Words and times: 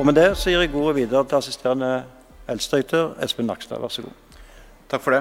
Og 0.00 0.06
med 0.08 0.16
det 0.16 0.30
så 0.40 0.48
gir 0.48 0.62
jeg 0.62 0.72
ordet 0.72 0.94
videre 0.96 1.26
til 1.28 1.36
assisterende 1.36 1.88
helsedirektør 2.46 3.18
Espen 3.20 3.44
Nakstad. 3.50 3.82
Vær 3.82 3.92
så 3.92 4.06
god. 4.06 4.38
Takk 4.88 5.02
for 5.04 5.12
det. 5.12 5.18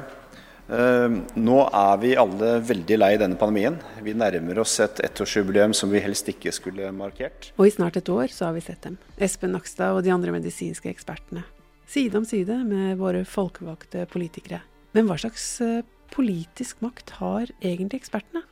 Uh, 0.70 1.18
nå 1.36 1.58
er 1.66 1.98
vi 2.00 2.14
alle 2.22 2.52
veldig 2.64 2.98
lei 3.02 3.10
denne 3.20 3.36
pandemien. 3.36 3.76
Vi 4.06 4.14
nærmer 4.16 4.62
oss 4.64 4.78
et 4.80 5.02
ettårsjubileum 5.04 5.74
som 5.76 5.92
vi 5.92 6.00
helst 6.00 6.32
ikke 6.32 6.54
skulle 6.56 6.94
markert. 6.96 7.50
Og 7.60 7.68
i 7.68 7.74
snart 7.76 8.00
et 8.00 8.12
år 8.14 8.32
så 8.32 8.48
har 8.48 8.56
vi 8.56 8.64
sett 8.64 8.86
dem, 8.86 8.96
Espen 9.20 9.52
Nakstad 9.52 9.98
og 9.98 10.06
de 10.06 10.14
andre 10.16 10.32
medisinske 10.32 10.88
ekspertene. 10.94 11.44
Side 11.90 12.16
om 12.22 12.28
side 12.30 12.62
med 12.70 13.02
våre 13.02 13.26
folkevalgte 13.28 14.06
politikere. 14.14 14.62
Men 14.96 15.10
hva 15.10 15.18
slags 15.20 15.58
uh, 15.60 15.82
politisk 16.16 16.80
makt 16.86 17.18
har 17.18 17.52
egentlig 17.60 18.00
ekspertene? 18.00 18.46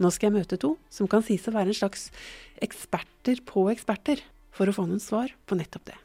Nå 0.00 0.08
skal 0.14 0.30
jeg 0.30 0.38
møte 0.38 0.56
to 0.64 0.72
som 0.88 1.04
kan 1.04 1.20
sies 1.26 1.44
å 1.50 1.52
være 1.52 1.74
en 1.74 1.78
slags 1.82 2.08
eksperter 2.64 3.44
på 3.44 3.66
eksperter, 3.74 4.24
for 4.56 4.68
å 4.68 4.74
få 4.74 4.86
noen 4.88 5.02
svar 5.02 5.32
på 5.46 5.58
nettopp 5.58 5.90
det. 5.90 5.98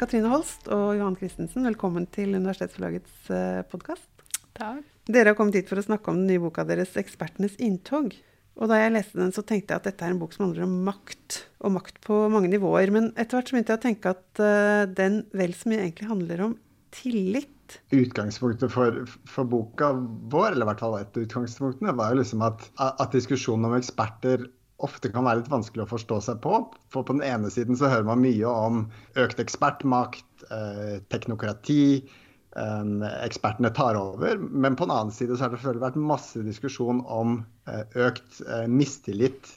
Katrine 0.00 0.30
Holst 0.32 0.70
og 0.72 0.94
Johan 0.96 1.16
Christensen, 1.20 1.66
velkommen 1.68 2.06
til 2.08 2.32
Universitetsforlagets 2.32 3.28
eh, 3.36 3.60
podkast. 3.68 4.08
Takk. 4.56 4.80
Dere 5.10 5.32
har 5.32 5.36
kommet 5.38 5.58
hit 5.58 5.68
for 5.68 5.80
å 5.80 5.84
snakke 5.84 6.10
om 6.10 6.22
den 6.22 6.30
nye 6.30 6.42
boka 6.42 6.64
deres 6.64 6.96
'Ekspertenes 6.96 7.58
inntog'. 7.60 8.16
Og 8.60 8.68
da 8.68 8.80
jeg 8.80 8.94
leste 8.94 9.20
den, 9.20 9.32
så 9.32 9.44
tenkte 9.46 9.72
jeg 9.72 9.80
at 9.80 9.86
dette 9.88 10.04
er 10.04 10.14
en 10.14 10.20
bok 10.20 10.32
som 10.34 10.46
handler 10.46 10.66
om 10.66 10.74
makt. 10.88 11.44
Og 11.64 11.72
makt 11.76 12.00
på 12.04 12.16
mange 12.32 12.50
nivåer. 12.52 12.90
Men 12.92 13.12
etter 13.14 13.38
hvert 13.38 13.48
så 13.48 13.56
begynte 13.56 13.76
jeg 13.76 13.80
å 13.80 13.84
tenke 13.86 14.12
at 14.12 14.42
uh, 14.42 14.84
den 14.88 15.22
vel 15.36 15.54
så 15.56 15.70
mye 15.70 15.84
egentlig 15.84 16.10
handler 16.10 16.42
om 16.48 16.56
tillit. 16.92 17.59
Utgangspunktet 17.94 18.72
for, 18.72 19.02
for, 19.28 19.48
boka 19.50 19.92
vår, 20.32 20.52
eller 20.52 20.66
i 20.66 20.70
hvert 20.70 20.82
fall 20.84 20.96
et 21.00 21.16
av 21.16 21.26
utgangspunktene, 21.26 21.94
var 21.98 22.14
jo 22.14 22.20
liksom 22.22 22.42
at, 22.46 22.64
at 22.80 23.14
diskusjonen 23.14 23.68
om 23.68 23.76
eksperter 23.78 24.48
ofte 24.80 25.10
kan 25.12 25.26
være 25.26 25.42
litt 25.42 25.52
vanskelig 25.52 25.84
å 25.84 25.90
forstå 25.90 26.20
seg 26.24 26.40
på. 26.44 26.62
For 26.92 27.04
på 27.04 27.16
den 27.18 27.26
ene 27.26 27.50
siden 27.52 27.76
så 27.76 27.90
hører 27.92 28.08
man 28.08 28.22
mye 28.24 28.48
om 28.48 28.82
økt 29.20 29.42
ekspertmakt, 29.42 30.26
eh, 30.48 30.98
teknokrati. 31.12 32.08
Eh, 32.56 32.84
ekspertene 33.20 33.70
tar 33.76 33.98
over. 34.00 34.40
Men 34.40 34.78
på 34.78 34.88
den 34.88 34.96
annen 34.96 35.14
side 35.14 35.36
så 35.36 35.44
har 35.44 35.52
det 35.52 35.60
selvfølgelig 35.60 35.86
vært 35.86 36.00
masse 36.10 36.44
diskusjon 36.46 37.04
om 37.06 37.42
eh, 37.68 37.84
økt 38.08 38.40
mistillit 38.72 39.52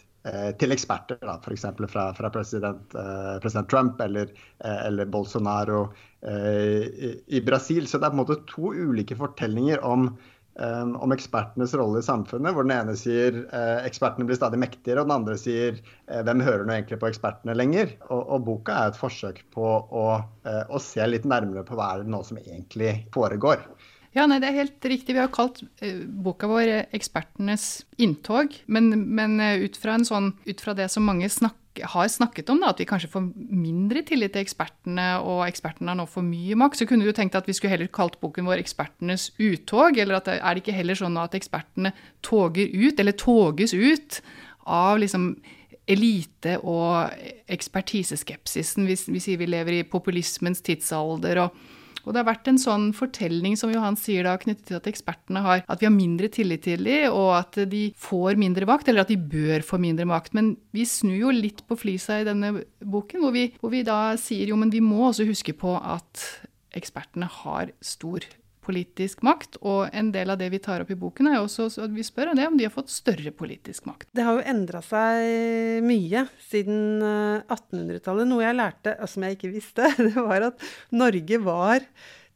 til 0.60 0.72
eksperter. 0.72 1.20
F.eks. 1.20 1.66
Fra, 1.92 2.04
fra 2.16 2.30
president, 2.32 2.94
eh, 2.96 3.34
president, 3.44 3.68
Trump 3.68 4.00
eller, 4.02 4.30
eller 4.64 5.10
Bolsonaro 5.12 5.82
i, 6.24 7.10
i 7.28 7.42
Brasil. 7.44 7.88
Så 7.88 8.00
det 8.00 8.08
er 8.08 8.14
på 8.14 8.16
en 8.16 8.22
måte 8.22 8.40
to 8.48 8.72
ulike 8.72 9.18
fortellinger 9.20 9.84
om 9.84 10.08
Um, 10.56 10.96
om 11.02 11.10
ekspertenes 11.10 11.72
rolle 11.74 11.98
i 11.98 12.06
samfunnet, 12.06 12.54
hvor 12.54 12.68
den 12.68 12.76
ene 12.76 12.94
sier 12.94 13.40
uh, 13.50 13.80
ekspertene 13.88 14.28
blir 14.30 14.38
stadig 14.38 14.60
mektigere, 14.62 15.02
og 15.02 15.08
den 15.08 15.16
andre 15.16 15.38
sier 15.42 15.80
uh, 15.80 16.20
hvem 16.28 16.44
hører 16.46 16.68
nå 16.68 16.76
egentlig 16.76 17.00
på 17.02 17.10
ekspertene 17.10 17.56
lenger? 17.58 17.96
Og, 18.12 18.22
og 18.22 18.44
boka 18.46 18.76
er 18.78 18.92
et 18.92 19.00
forsøk 19.00 19.42
på 19.56 19.66
å, 19.82 20.04
uh, 20.46 20.62
å, 20.70 20.82
se 20.84 21.08
litt 21.10 21.26
nærmere 21.26 21.66
på 21.66 21.80
hva 21.80 21.88
er 21.96 22.04
det 22.04 22.14
nå 22.14 22.22
som 22.28 22.38
egentlig 22.38 23.00
foregår. 23.16 23.66
Ja, 24.14 24.28
nei, 24.30 24.40
Det 24.40 24.50
er 24.50 24.60
helt 24.62 24.86
riktig. 24.86 25.16
Vi 25.16 25.22
har 25.22 25.32
kalt 25.34 25.64
boka 26.24 26.48
vår 26.48 26.86
'Ekspertenes 26.94 27.84
inntog'. 27.98 28.62
Men, 28.68 29.10
men 29.16 29.40
ut, 29.40 29.78
fra 29.78 29.98
sånn, 29.98 30.34
ut, 30.46 30.62
fra 30.62 30.74
det 30.74 30.92
som 30.92 31.04
mange 31.04 31.30
snakker 31.30 31.88
har 31.90 32.06
snakket 32.06 32.52
om, 32.54 32.60
da, 32.62 32.70
at 32.70 32.78
vi 32.78 32.86
kanskje 32.86 33.10
får 33.10 33.24
mindre 33.34 34.04
tillit 34.06 34.36
til 34.36 34.44
ekspertene, 34.44 35.18
og 35.26 35.48
ekspertene 35.48 35.90
har 35.90 35.98
nå 35.98 36.06
for 36.06 36.22
mye 36.22 36.54
makt, 36.54 36.78
så 36.78 36.86
kunne 36.86 37.04
du 37.04 37.12
tenkt 37.12 37.34
at 37.34 37.50
vi 37.50 37.54
skulle 37.58 37.74
heller 37.74 37.90
kalt 37.90 38.20
boken 38.22 38.46
vår 38.46 38.62
'Ekspertenes 38.62 39.32
uttog'. 39.40 39.98
Eller 39.98 40.16
at 40.16 40.28
er 40.28 40.54
det 40.54 40.62
ikke 40.62 40.78
heller 40.78 40.94
sånn 40.94 41.18
at 41.18 41.34
ekspertene 41.34 41.94
toger 42.22 42.70
ut, 42.70 43.00
eller 43.00 43.18
toges 43.18 43.74
ut, 43.74 44.22
av 44.66 45.00
liksom 45.00 45.42
elite- 45.88 46.64
og 46.64 47.10
ekspertiseskepsisen. 47.50 48.86
Vi, 48.86 48.96
vi 49.12 49.20
sier 49.20 49.38
vi 49.38 49.50
lever 49.50 49.80
i 49.80 49.84
populismens 49.84 50.62
tidsalder. 50.62 51.38
og 51.38 51.52
og 52.04 52.12
det 52.12 52.22
har 52.22 52.28
vært 52.28 52.50
en 52.52 52.60
sånn 52.60 52.90
fortelling 52.96 53.56
som 53.60 53.72
Johan 53.72 53.98
sier 54.00 54.28
da, 54.28 54.36
knyttet 54.40 54.68
til 54.70 54.80
at 54.80 54.90
ekspertene 54.92 55.44
har 55.46 55.64
at 55.64 55.82
vi 55.82 55.88
har 55.88 55.96
mindre 55.96 56.30
tillit 56.34 56.66
til 56.66 56.84
dem, 56.84 57.08
og 57.16 57.32
at 57.38 57.62
de 57.72 57.86
får 58.00 58.40
mindre 58.40 58.68
makt, 58.70 58.92
eller 58.92 59.06
at 59.06 59.14
de 59.14 59.18
bør 59.18 59.64
få 59.66 59.80
mindre 59.82 60.08
makt. 60.10 60.36
Men 60.38 60.54
vi 60.76 60.86
snur 60.90 61.16
jo 61.16 61.34
litt 61.36 61.64
på 61.70 61.80
flisa 61.80 62.20
i 62.20 62.28
denne 62.28 62.56
boken, 62.84 63.24
hvor 63.24 63.36
vi, 63.36 63.48
hvor 63.62 63.74
vi 63.74 63.86
da 63.88 64.18
sier 64.20 64.52
jo, 64.52 64.60
men 64.60 64.74
vi 64.74 64.84
må 64.84 65.08
også 65.10 65.28
huske 65.30 65.56
på 65.56 65.78
at 65.80 66.28
ekspertene 66.76 67.30
har 67.30 67.72
stor 67.86 68.26
politisk 68.64 69.24
makt. 69.26 69.60
Og 69.62 69.88
en 69.94 70.12
del 70.14 70.34
av 70.34 70.40
det 70.42 70.50
vi 70.54 70.62
tar 70.64 70.84
opp 70.84 70.92
i 70.94 71.00
boken, 71.00 71.30
er 71.32 71.42
også 71.42 71.70
at 71.84 71.94
vi 71.94 72.06
spør 72.06 72.34
om 72.34 72.58
de 72.58 72.68
har 72.68 72.74
fått 72.74 72.94
større 72.94 73.34
politisk 73.36 73.88
makt. 73.90 74.10
Det 74.16 74.26
har 74.26 74.40
jo 74.40 74.46
endra 74.54 74.82
seg 74.86 75.84
mye 75.86 76.26
siden 76.48 77.04
1800-tallet. 77.04 78.26
Eh, 78.26 78.32
Noe 78.34 78.46
jeg 78.46 78.60
lærte, 78.60 78.96
og 79.00 79.12
som 79.12 79.26
jeg 79.26 79.38
ikke 79.38 79.54
visste, 79.54 79.90
det 80.06 80.16
var 80.18 80.50
at 80.52 80.68
Norge 80.96 81.42
var 81.44 81.88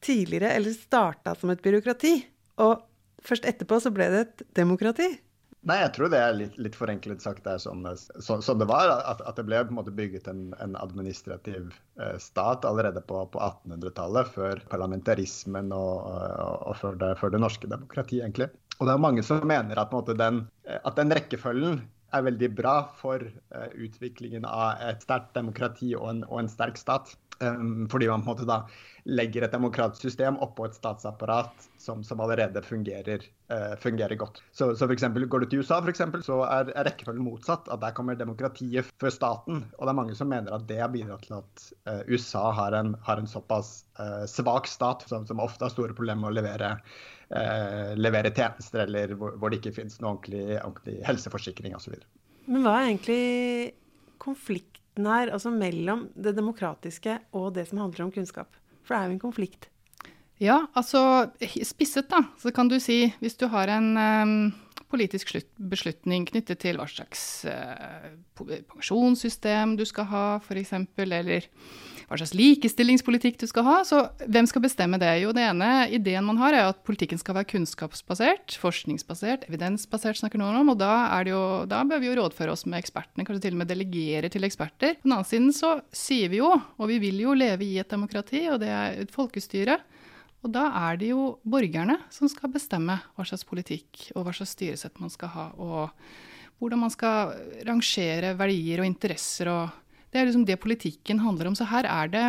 tidligere, 0.03 0.53
eller 0.57 0.75
starta 0.75 1.33
som 1.37 1.53
et 1.53 1.63
byråkrati. 1.63 2.17
Og 2.63 2.83
først 3.25 3.47
etterpå 3.49 3.79
så 3.81 3.93
ble 3.93 4.09
det 4.13 4.25
et 4.25 4.45
demokrati. 4.59 5.09
Nei, 5.65 5.79
jeg 5.81 5.89
tror 5.95 6.11
det 6.13 6.19
er 6.21 6.35
litt, 6.37 6.57
litt 6.61 6.75
forenklet 6.77 7.23
sagt 7.23 7.41
det 7.47 7.55
er 7.55 7.61
sånn, 7.63 7.81
så, 7.97 8.37
så 8.45 8.53
det 8.55 8.67
var. 8.69 8.91
At, 9.09 9.23
at, 9.25 9.39
det 9.39 9.47
ble 9.47 9.63
på 9.65 9.73
en 9.73 9.79
måte 9.79 9.93
bygget 9.95 10.29
en, 10.31 10.51
en 10.63 10.77
administrativ 10.79 11.73
eh, 11.99 12.15
stat 12.21 12.67
allerede 12.67 13.01
på, 13.09 13.23
på 13.33 13.41
1800-tallet, 13.41 14.31
før 14.35 14.61
parlamentarismen 14.71 15.73
og, 15.75 16.05
og, 16.05 16.55
og 16.71 16.79
før, 16.79 17.01
det, 17.01 17.11
før, 17.19 17.33
det, 17.33 17.43
norske 17.43 17.71
demokratiet, 17.73 18.23
egentlig. 18.23 18.51
Og 18.77 18.87
det 18.87 18.93
er 18.93 19.05
mange 19.09 19.25
som 19.25 19.41
mener 19.49 19.81
at, 19.81 19.91
måte, 19.95 20.15
den, 20.17 20.43
at 20.77 20.99
den 20.99 21.11
rekkefølgen 21.17 21.81
er 22.15 22.23
veldig 22.23 22.51
bra 22.55 22.75
for 22.95 23.23
uh, 23.25 23.69
utviklingen 23.75 24.45
av 24.47 24.79
et 24.85 25.01
sterkt 25.03 25.33
demokrati 25.35 25.91
og 25.97 26.11
en, 26.13 26.21
og 26.29 26.43
en 26.43 26.51
sterk 26.51 26.79
stat. 26.79 27.15
Um, 27.41 27.85
fordi 27.91 28.07
man 28.09 28.23
på 28.25 28.31
en 28.31 28.33
måte 28.33 28.47
da 28.49 28.61
legger 29.07 29.45
et 29.45 29.53
demokratisk 29.53 30.03
system 30.03 30.35
oppå 30.43 30.65
et 30.67 30.75
statsapparat 30.75 31.67
som, 31.79 32.01
som 32.03 32.19
allerede 32.19 32.59
fungerer, 32.65 33.23
uh, 33.53 33.75
fungerer, 33.79 34.15
godt. 34.19 34.41
Så, 34.51 34.73
så 34.75 34.83
for 34.83 34.93
eksempel, 34.95 35.25
Går 35.31 35.45
du 35.45 35.47
til 35.47 35.63
USA, 35.63 35.79
for 35.79 35.91
eksempel, 35.91 36.23
så 36.25 36.41
er, 36.43 36.73
rekkefølgen 36.87 37.23
motsatt. 37.23 37.69
at 37.71 37.81
Der 37.83 37.95
kommer 37.95 38.19
demokratiet 38.19 38.89
før 38.99 39.13
staten. 39.13 39.63
Og 39.77 39.87
det 39.87 39.93
er 39.93 39.99
mange 40.01 40.17
som 40.19 40.31
mener 40.31 40.55
at 40.55 40.67
det 40.67 40.81
har 40.81 40.91
bidratt 40.91 41.23
til 41.27 41.37
at 41.39 41.67
uh, 41.87 42.01
USA 42.11 42.49
har 42.59 42.75
en, 42.75 42.95
har 43.07 43.21
en 43.21 43.31
såpass 43.31 43.85
uh, 44.01 44.25
svak 44.27 44.67
stat, 44.67 45.07
som, 45.07 45.27
som, 45.29 45.39
ofte 45.43 45.67
har 45.67 45.71
store 45.71 45.95
problemer 45.95 46.25
med 46.27 46.33
å 46.33 46.37
levere, 46.41 46.75
levere 47.99 48.29
tjenester, 48.31 48.85
eller 48.85 49.11
hvor, 49.19 49.33
hvor, 49.35 49.51
det 49.51 49.57
ikke 49.59 49.73
finnes 49.75 49.97
noe 49.99 50.13
ordentlig, 50.13 50.61
ordentlig 50.61 51.01
helseforsikring 51.03 51.73
osv. 51.75 51.97
Men 52.47 52.63
hva 52.63 52.77
er 52.77 52.85
egentlig 52.85 53.23
konflikten 54.23 55.09
her, 55.11 55.33
altså 55.35 55.51
mellom 55.51 56.05
det 56.15 56.37
demokratiske 56.37 57.17
og 57.35 57.49
det 57.57 57.67
som 57.67 57.83
handler 57.83 58.07
om 58.07 58.13
kunnskap? 58.15 58.55
For 58.87 58.95
det 58.95 59.01
er 59.01 59.09
jo 59.11 59.17
en 59.17 59.25
konflikt. 59.25 59.67
Ja, 60.39 60.61
altså 60.77 61.01
spisset, 61.65 62.07
da, 62.11 62.21
så 62.39 62.53
kan 62.53 62.69
du 62.69 62.77
si 62.79 63.07
hvis 63.19 63.37
du 63.41 63.47
har 63.51 63.71
en 63.73 63.89
um, 63.97 64.35
politisk 64.91 65.33
beslutning 65.57 66.25
knyttet 66.29 66.61
til 66.63 66.79
hva 66.79 66.87
slags 66.89 67.21
uh, 67.49 68.07
pensjonssystem 68.37 69.75
du 69.79 69.83
skal 69.87 70.07
ha, 70.11 70.25
f.eks., 70.39 70.73
eller 71.03 71.47
hva 72.07 72.15
slags 72.15 72.31
likestillingspolitikk 72.37 73.39
du 73.41 73.45
skal 73.49 73.65
ha. 73.67 73.75
Så 73.87 73.99
hvem 74.23 74.47
skal 74.47 74.63
bestemme 74.63 74.99
det? 75.01 75.11
Jo, 75.19 75.33
det 75.35 75.43
ene 75.43 75.71
ideen 75.91 76.23
man 76.27 76.39
har, 76.39 76.55
er 76.55 76.69
at 76.69 76.79
politikken 76.87 77.19
skal 77.19 77.35
være 77.35 77.49
kunnskapsbasert, 77.51 78.55
forskningsbasert, 78.61 79.43
evidensbasert, 79.51 80.21
snakker 80.21 80.39
noen 80.39 80.61
om. 80.61 80.71
Og 80.71 80.79
da, 80.79 80.93
jo, 81.27 81.41
da, 81.67 81.83
bør 81.87 82.03
vi 82.03 82.11
jo 82.11 82.15
rådføre 82.21 82.55
oss 82.55 82.63
med 82.69 82.79
ekspertene, 82.79 83.27
kanskje 83.27 83.49
til 83.49 83.57
og 83.57 83.63
med 83.63 83.71
delegere 83.73 84.31
til 84.31 84.47
eksperter. 84.47 84.95
På 85.01 85.09
den 85.09 85.17
annen 85.17 85.27
side 85.27 85.57
så 85.57 85.73
sier 85.91 86.31
vi 86.31 86.39
jo, 86.39 86.53
og 86.55 86.91
vi 86.93 87.01
vil 87.03 87.19
jo 87.25 87.35
leve 87.35 87.67
i 87.67 87.75
et 87.81 87.91
demokrati, 87.91 88.45
og 88.53 88.61
det 88.63 88.71
er 88.71 89.01
et 89.03 89.11
folkestyre. 89.13 89.81
Og 90.47 90.53
da 90.55 90.69
er 90.87 90.99
det 91.01 91.11
jo 91.11 91.33
borgerne 91.43 91.97
som 92.13 92.29
skal 92.31 92.53
bestemme 92.53 92.95
hva 93.17 93.25
slags 93.27 93.43
politikk 93.47 94.07
og 94.15 94.23
hva 94.23 94.35
slags 94.35 94.55
styresett 94.55 95.01
man 95.03 95.11
skal 95.11 95.33
ha, 95.33 95.49
og 95.59 95.91
hvordan 96.57 96.85
man 96.85 96.93
skal 96.93 97.35
rangere 97.67 98.31
verdier 98.39 98.81
og 98.81 98.87
interesser 98.87 99.51
og 99.51 99.83
det 100.07 100.21
er 100.21 100.29
liksom 100.29 100.47
det 100.47 100.55
politikken 100.63 101.19
handler 101.19 101.49
om. 101.49 101.55
Så 101.59 101.67
her 101.67 101.85
er 101.85 102.07
det 102.09 102.23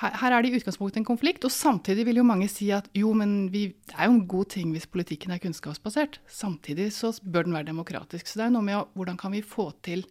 her, 0.00 0.14
her 0.20 0.32
er 0.32 0.42
det 0.42 0.52
i 0.52 0.60
utgangspunktet 0.60 1.00
en 1.00 1.06
konflikt. 1.06 1.44
Og 1.44 1.52
samtidig 1.52 2.06
vil 2.08 2.20
jo 2.22 2.26
mange 2.26 2.48
si 2.48 2.70
at 2.74 2.86
jo, 2.94 3.10
men 3.14 3.50
vi, 3.52 3.66
det 3.90 3.98
er 3.98 4.08
jo 4.08 4.16
en 4.16 4.26
god 4.30 4.52
ting 4.54 4.70
hvis 4.74 4.86
politikken 4.86 5.34
er 5.34 5.42
kunnskapsbasert. 5.42 6.20
Samtidig 6.30 6.92
så 6.94 7.10
bør 7.22 7.48
den 7.48 7.58
være 7.58 7.70
demokratisk. 7.72 8.30
Så 8.30 8.40
det 8.40 8.46
er 8.46 8.54
noe 8.54 8.66
med 8.66 8.78
å, 8.78 8.86
hvordan 8.94 9.18
kan 9.20 9.34
vi 9.34 9.42
få 9.42 9.72
til 9.84 10.06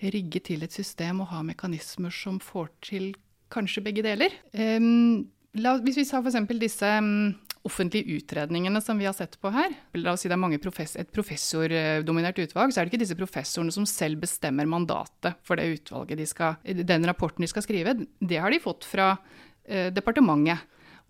rigge 0.00 0.40
til 0.40 0.64
et 0.64 0.74
system 0.74 1.22
og 1.22 1.30
ha 1.32 1.42
mekanismer 1.44 2.12
som 2.14 2.38
får 2.42 2.70
til 2.86 3.10
kanskje 3.52 3.82
begge 3.84 4.04
deler. 4.06 4.34
Um, 4.54 5.28
la, 5.58 5.76
hvis 5.82 5.98
vi 6.00 6.06
sa 6.06 6.20
f.eks. 6.20 6.38
disse 6.60 6.90
um, 7.00 7.32
offentlige 7.66 8.20
utredningene 8.20 8.80
som 8.80 8.98
vi 9.00 9.08
har 9.08 9.16
sett 9.16 9.36
på 9.40 9.52
her, 9.52 9.74
la 9.98 10.14
oss 10.14 10.24
si 10.24 10.30
det 10.30 10.38
er 10.38 10.62
profess 10.62 10.96
et 10.96 11.12
professordominert 11.12 12.38
utvalg, 12.40 12.72
så 12.72 12.80
er 12.80 12.86
det 12.86 12.94
ikke 12.94 13.04
disse 13.04 13.18
professorene 13.18 13.74
som 13.74 13.88
selv 13.88 14.22
bestemmer 14.22 14.68
mandatet 14.70 15.36
for 15.44 15.60
det 15.60 15.68
utvalget 15.80 16.20
de 16.20 16.26
skal, 16.28 16.56
den 16.64 17.06
rapporten 17.08 17.44
de 17.44 17.50
skal 17.50 17.66
skrive. 17.66 17.96
Det 18.20 18.40
har 18.40 18.50
de 18.50 18.62
fått 18.62 18.88
fra 18.88 19.16
eh, 19.66 19.90
departementet. 19.92 20.66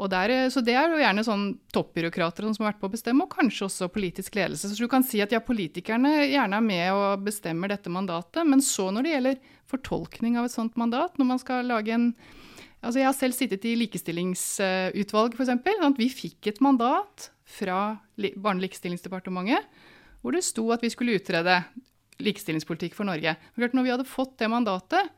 Der, 0.08 0.32
så 0.48 0.62
det 0.64 0.72
er 0.81 0.88
jo 0.88 0.96
gjerne 0.96 1.22
sånn 1.26 1.42
toppbyråkrater 1.76 2.46
som 2.46 2.64
har 2.64 2.70
vært 2.70 2.78
på 2.81 2.88
å 2.88 2.92
bestemme, 2.94 3.26
og 3.26 3.34
kanskje 3.34 3.66
også 3.66 3.90
politisk 3.92 4.38
ledelse. 4.38 4.70
Så 4.70 4.81
du 4.81 4.88
kan 4.88 5.04
si 5.04 5.20
at 5.20 5.34
ja, 5.34 5.42
politikerne 5.44 6.22
gjerne 6.25 6.56
er 6.56 6.64
med 6.64 6.87
og 6.96 7.26
bestemmer 7.26 7.69
dette 7.69 7.92
mandatet, 7.92 8.40
men 8.48 8.64
så 8.64 8.88
når 8.88 9.04
det 9.04 9.12
gjelder 9.12 9.42
fortolkning 9.69 10.38
av 10.40 10.48
et 10.48 10.54
sånt 10.54 10.81
mandat, 10.81 11.20
når 11.20 11.28
man 11.34 11.42
skal 11.42 11.69
lage 11.69 11.92
en 11.92 12.14
Altså 12.80 13.02
jeg 13.02 13.08
har 13.10 13.16
selv 13.16 13.36
sittet 13.36 13.66
i 13.68 13.76
likestillingsutvalg, 13.76 15.36
f.eks. 15.36 15.96
Vi 15.98 16.08
fikk 16.08 16.48
et 16.48 16.60
mandat 16.64 17.28
fra 17.44 18.00
Barne- 18.16 18.60
og 18.60 18.64
likestillingsdepartementet 18.64 19.66
hvor 20.20 20.36
det 20.36 20.44
sto 20.44 20.66
at 20.72 20.82
vi 20.84 20.90
skulle 20.92 21.16
utrede 21.16 21.62
likestillingspolitikk 22.20 22.96
for 22.96 23.08
Norge. 23.08 23.34
Når 23.56 23.84
vi 23.84 23.92
hadde 23.92 24.08
fått 24.08 24.36
det 24.40 24.50
mandatet, 24.52 25.08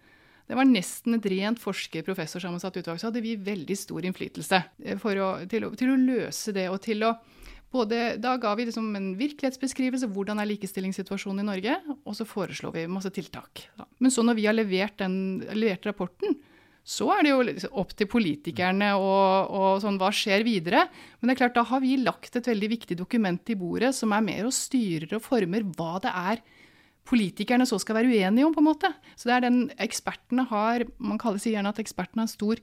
det 0.46 0.58
var 0.58 0.68
nesten 0.68 1.16
et 1.16 1.26
rent 1.32 1.60
forsker-professorsammensatt 1.62 2.76
utvalg, 2.80 3.00
så 3.00 3.08
hadde 3.08 3.22
vi 3.24 3.38
veldig 3.40 3.76
stor 3.78 4.04
innflytelse 4.06 4.58
eh, 4.84 4.98
å, 4.98 5.28
til, 5.50 5.66
å, 5.66 5.70
til, 5.78 5.92
å, 5.94 5.98
løse 5.98 6.54
det. 6.54 6.66
og 6.70 6.80
til 6.84 7.06
å 7.06 7.12
både, 7.72 8.18
Da 8.20 8.34
ga 8.36 8.52
vi 8.58 8.66
liksom 8.68 8.90
en 8.98 9.12
virkelighetsbeskrivelse, 9.16 10.10
hvordan 10.12 10.42
er 10.42 10.50
likestillingssituasjonen 10.50 11.40
i 11.40 11.48
Norge, 11.48 11.76
og 12.04 12.18
så 12.18 12.26
foreslo 12.28 12.72
vi 12.74 12.84
masse 12.90 13.10
tiltak. 13.14 13.64
Men 14.02 14.12
så 14.12 14.26
når 14.26 14.38
vi 14.38 14.48
har 14.50 14.58
levert, 14.58 14.98
den, 15.00 15.40
levert 15.56 15.88
rapporten, 15.88 16.36
så 16.82 17.06
er 17.14 17.22
det 17.22 17.30
jo 17.30 17.68
opp 17.78 17.92
til 17.94 18.08
politikerne 18.10 18.88
og, 18.98 19.52
og, 19.54 19.68
sånn, 19.84 20.00
hva 20.00 20.08
skjer 20.14 20.42
videre. 20.46 20.88
Men 21.20 21.30
det 21.30 21.36
er 21.36 21.40
klart, 21.44 21.54
da 21.58 21.62
har 21.68 21.82
vi 21.84 21.94
lagt 22.00 22.38
et 22.38 22.48
veldig 22.50 22.70
viktig 22.72 22.96
dokument 22.98 23.52
i 23.54 23.58
bordet 23.58 23.92
som 23.94 24.14
er 24.16 24.24
mer 24.26 24.48
og 24.48 24.56
styrer 24.56 25.14
og 25.14 25.22
former 25.22 25.68
hva 25.76 25.94
det 26.02 26.14
er 26.22 26.42
politikerne 27.08 27.66
så 27.66 27.78
skal 27.82 27.98
være 27.98 28.12
uenige 28.12 28.46
om, 28.46 28.54
på 28.54 28.62
en 28.62 28.68
måte. 28.70 28.92
Så 29.18 29.28
det 29.28 29.36
er 29.36 29.46
den 29.48 29.60
ekspertene 29.82 30.46
har 30.50 30.86
Man 31.02 31.20
kaller 31.20 31.42
seg 31.42 31.56
gjerne 31.56 31.72
at 31.74 31.82
ekspertene 31.82 32.24
har 32.24 32.30
en 32.30 32.36
stor 32.36 32.62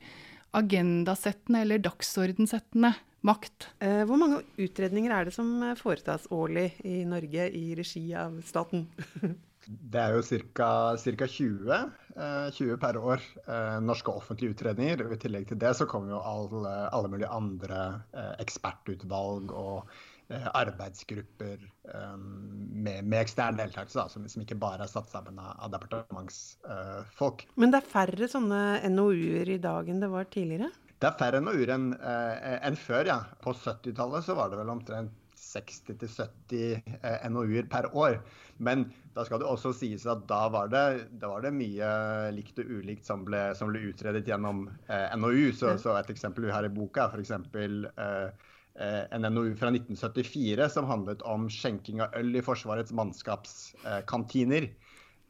agendasettende 0.59 1.63
eller 1.65 1.83
dagsordensettende 1.83 2.93
makt. 3.27 3.69
Eh, 3.83 4.05
hvor 4.07 4.17
mange 4.17 4.41
utredninger 4.57 5.13
er 5.13 5.27
det 5.27 5.35
som 5.35 5.51
foretas 5.77 6.25
årlig 6.33 6.71
i 6.87 7.03
Norge 7.07 7.49
i 7.51 7.75
regi 7.77 8.07
av 8.17 8.39
staten? 8.47 8.87
Det 9.69 9.99
er 10.01 10.15
jo 10.15 10.21
ca. 10.55 10.95
20, 10.97 11.67
eh, 11.75 12.08
20 12.19 12.77
per 12.81 12.97
år 12.99 13.23
eh, 13.47 13.79
norske 13.83 14.11
offentlige 14.11 14.55
utredninger. 14.55 15.05
og 15.05 15.15
I 15.15 15.19
tillegg 15.21 15.49
til 15.49 15.59
det 15.61 15.73
så 15.77 15.87
kommer 15.89 16.15
jo 16.15 16.21
alle, 16.23 16.71
alle 16.95 17.11
mulige 17.11 17.31
andre 17.31 17.81
eh, 18.13 18.33
ekspertutvalg 18.43 19.53
og 19.55 19.91
eh, 20.27 20.49
arbeidsgrupper 20.59 21.55
eh, 21.59 22.17
med, 22.17 23.05
med, 23.05 23.17
ekstern 23.21 23.59
deltakelse, 23.59 24.09
som, 24.11 24.27
som, 24.27 24.43
ikke 24.43 24.59
bare 24.59 24.83
er 24.85 24.91
satt 24.91 25.11
sammen 25.11 25.39
av, 25.39 25.55
av 25.63 25.71
departementsfolk. 25.77 27.47
Men 27.55 27.71
det 27.73 27.81
er 27.81 27.93
færre 27.93 28.31
sånne 28.31 28.61
NOU-er 28.91 29.55
i 29.55 29.61
dag 29.63 29.89
enn 29.89 30.03
det 30.03 30.11
var 30.11 30.27
tidligere? 30.33 30.71
Det 30.99 31.07
er 31.07 31.17
færre 31.21 31.39
NOU-er 31.39 31.71
enn 31.77 31.89
en 31.95 32.75
før, 32.75 33.07
ja. 33.07 33.21
På 33.39 33.55
70-tallet 33.55 34.25
så 34.27 34.35
var 34.35 34.51
det 34.51 34.59
vel 34.59 34.75
omtrent 34.75 35.28
60-70 35.49 36.81
eh, 37.01 37.25
NOU-er 37.31 37.67
per 37.71 37.89
år. 37.97 38.19
Men 38.57 38.85
da 39.15 39.25
skal 39.25 39.41
det 39.41 39.47
også 39.49 39.71
sies 39.75 40.05
at 40.09 40.25
da 40.29 40.43
var 40.53 40.69
det, 40.71 40.83
da 41.21 41.31
var 41.31 41.45
det 41.45 41.53
mye 41.55 41.89
likt 42.35 42.59
og 42.61 42.69
ulikt 42.79 43.07
som 43.07 43.25
ble, 43.27 43.49
som 43.57 43.71
ble 43.71 43.81
utredet 43.89 44.27
gjennom 44.29 44.67
eh, 44.87 45.09
NOU. 45.17 45.49
Så, 45.55 45.73
så, 45.81 45.95
et 45.97 46.13
eksempel 46.13 46.49
vi 46.49 46.55
har 46.55 46.67
i 46.67 46.73
boka 46.73 47.07
er 47.07 47.17
f.eks. 47.17 47.33
Eh, 47.33 48.47
eh, 48.83 49.01
en 49.15 49.27
NOU 49.29 49.55
fra 49.59 49.71
1974 49.73 50.69
som 50.75 50.89
handlet 50.89 51.25
om 51.27 51.49
skjenking 51.53 52.03
av 52.05 52.15
øl 52.19 52.35
i 52.35 52.45
Forsvarets 52.45 52.93
mannskapskantiner. 52.95 54.69
Eh, 54.69 54.88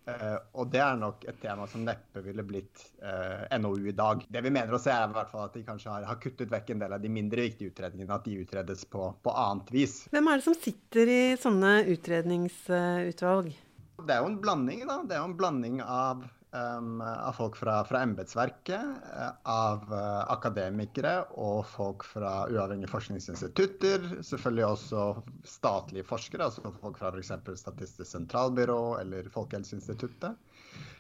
Uh, 0.09 0.37
og 0.61 0.69
det 0.73 0.81
er 0.81 0.97
nok 0.97 1.25
et 1.29 1.37
tema 1.41 1.67
som 1.69 1.83
neppe 1.85 2.23
ville 2.25 2.43
blitt 2.47 2.81
uh, 3.03 3.45
eh, 3.45 3.57
NOU 3.61 3.89
i 3.91 3.95
dag. 3.95 4.23
Det 4.31 4.41
vi 4.45 4.51
mener 4.53 4.73
å 4.73 4.81
se 4.81 4.93
er 4.93 5.05
i 5.09 5.15
hvert 5.15 5.31
fall 5.31 5.45
at 5.45 5.57
de 5.57 5.63
kanskje 5.67 5.91
har, 5.93 6.07
har, 6.09 6.19
kuttet 6.23 6.51
vekk 6.51 6.73
en 6.73 6.83
del 6.83 6.95
av 6.95 7.03
de 7.03 7.11
mindre 7.13 7.45
viktige 7.45 7.73
utredningene. 7.73 8.17
At 8.17 8.25
de 8.25 8.39
utredes 8.41 8.85
på, 8.89 9.11
på 9.23 9.35
annet 9.45 9.69
vis. 9.75 10.01
Hvem 10.13 10.31
er 10.31 10.41
det 10.41 10.47
som 10.47 10.57
sitter 10.57 11.13
i 11.13 11.21
sånne 11.39 11.73
utredningsutvalg? 11.93 13.53
Det 13.99 14.15
er 14.15 14.23
jo 14.23 14.31
en 14.31 14.41
blanding, 14.41 14.85
da. 14.87 15.01
Det 15.05 15.17
er 15.17 15.23
jo 15.23 15.29
en 15.29 15.39
blanding 15.39 15.81
av 15.83 16.23
um, 16.51 17.01
av 17.01 17.33
folk 17.37 17.57
fra, 17.59 17.79
fra 17.87 18.01
embetsverket, 18.05 18.85
uh, 19.13 19.29
av 19.49 19.85
uh, 19.91 20.23
akademikere 20.33 21.13
og 21.41 21.63
folk 21.69 22.05
fra 22.07 22.33
uavhengige 22.51 22.91
forskningsinstitutter. 22.91 24.07
Selvfølgelig 24.25 24.65
også 24.67 25.05
statlige 25.47 26.07
forskere, 26.09 26.49
altså 26.49 26.73
folk 26.81 26.99
fra 27.01 27.13
f.eks. 27.13 27.33
Statistisk 27.63 28.09
sentralbyrå 28.11 28.99
eller 29.01 29.29
Folkehelseinstituttet. 29.33 30.37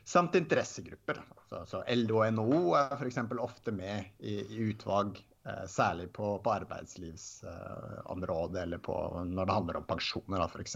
Samt 0.07 0.37
interessegrupper. 0.39 1.21
Så, 1.49 1.63
så 1.69 1.83
LO 1.95 2.21
og 2.23 2.33
NHO 2.37 2.61
er 2.79 2.95
f.eks. 2.97 3.21
ofte 3.39 3.73
med 3.75 4.09
i, 4.19 4.39
i 4.41 4.69
utvalg 4.69 5.19
Eh, 5.19 5.28
særlig 5.71 6.09
på, 6.13 6.39
på 6.43 6.51
arbeidslivsområdet 6.51 8.61
eller 8.61 8.77
på, 8.83 9.23
når 9.25 9.45
det 9.45 9.55
handler 9.55 9.77
om 9.79 9.85
pensjoner, 9.87 10.43
f.eks. 10.45 10.75